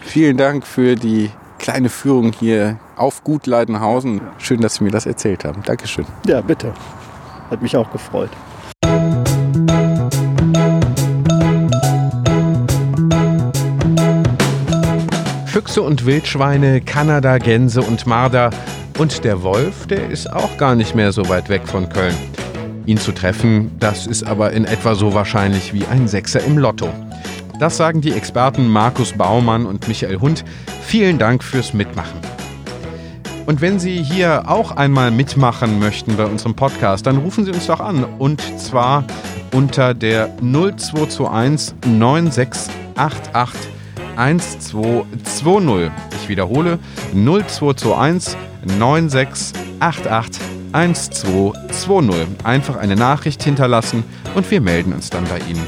Vielen 0.00 0.36
Dank 0.36 0.66
für 0.66 0.96
die 0.96 1.30
kleine 1.58 1.88
Führung 1.88 2.32
hier 2.32 2.78
auf 2.96 3.22
Gut 3.22 3.46
Leidenhausen. 3.46 4.20
Schön, 4.38 4.60
dass 4.60 4.76
Sie 4.76 4.84
mir 4.84 4.90
das 4.90 5.06
erzählt 5.06 5.44
haben. 5.44 5.62
Dankeschön. 5.64 6.06
Ja, 6.26 6.40
bitte. 6.40 6.74
Hat 7.48 7.62
mich 7.62 7.76
auch 7.76 7.90
gefreut. 7.92 8.30
Füchse 15.76 15.86
und 15.86 16.06
Wildschweine, 16.06 16.80
Kanada-Gänse 16.80 17.82
und 17.82 18.06
Marder. 18.06 18.48
Und 18.96 19.24
der 19.24 19.42
Wolf, 19.42 19.86
der 19.86 20.08
ist 20.08 20.32
auch 20.32 20.56
gar 20.56 20.74
nicht 20.74 20.94
mehr 20.94 21.12
so 21.12 21.28
weit 21.28 21.50
weg 21.50 21.68
von 21.68 21.90
Köln. 21.90 22.14
Ihn 22.86 22.96
zu 22.96 23.12
treffen, 23.12 23.70
das 23.78 24.06
ist 24.06 24.26
aber 24.26 24.52
in 24.52 24.64
etwa 24.64 24.94
so 24.94 25.12
wahrscheinlich 25.12 25.74
wie 25.74 25.84
ein 25.84 26.08
Sechser 26.08 26.42
im 26.42 26.56
Lotto. 26.56 26.88
Das 27.60 27.76
sagen 27.76 28.00
die 28.00 28.12
Experten 28.12 28.66
Markus 28.68 29.12
Baumann 29.12 29.66
und 29.66 29.86
Michael 29.86 30.18
Hund. 30.18 30.46
Vielen 30.80 31.18
Dank 31.18 31.44
fürs 31.44 31.74
Mitmachen. 31.74 32.20
Und 33.44 33.60
wenn 33.60 33.78
Sie 33.78 34.02
hier 34.02 34.44
auch 34.48 34.70
einmal 34.70 35.10
mitmachen 35.10 35.78
möchten 35.78 36.16
bei 36.16 36.24
unserem 36.24 36.54
Podcast, 36.54 37.06
dann 37.06 37.18
rufen 37.18 37.44
Sie 37.44 37.50
uns 37.50 37.66
doch 37.66 37.80
an. 37.80 38.02
Und 38.18 38.40
zwar 38.58 39.04
unter 39.52 39.92
der 39.92 40.30
0221 40.40 41.74
9688 41.86 43.75
1220. 44.16 45.90
Ich 46.22 46.28
wiederhole 46.28 46.78
0221 47.12 48.36
9688 48.78 50.42
1220. 50.72 52.26
Einfach 52.44 52.76
eine 52.76 52.96
Nachricht 52.96 53.42
hinterlassen 53.42 54.04
und 54.34 54.50
wir 54.50 54.60
melden 54.60 54.92
uns 54.92 55.10
dann 55.10 55.24
bei 55.24 55.38
Ihnen. 55.38 55.62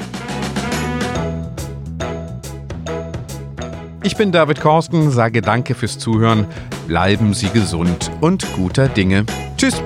Ich 4.03 4.17
bin 4.17 4.33
David 4.33 4.61
Korsten, 4.61 5.11
sage 5.11 5.43
danke 5.43 5.75
fürs 5.75 5.99
Zuhören. 5.99 6.47
Bleiben 6.87 7.35
Sie 7.35 7.51
gesund 7.51 8.11
und 8.21 8.47
guter 8.55 8.89
Dinge. 8.89 9.27
Tschüss. 9.57 9.83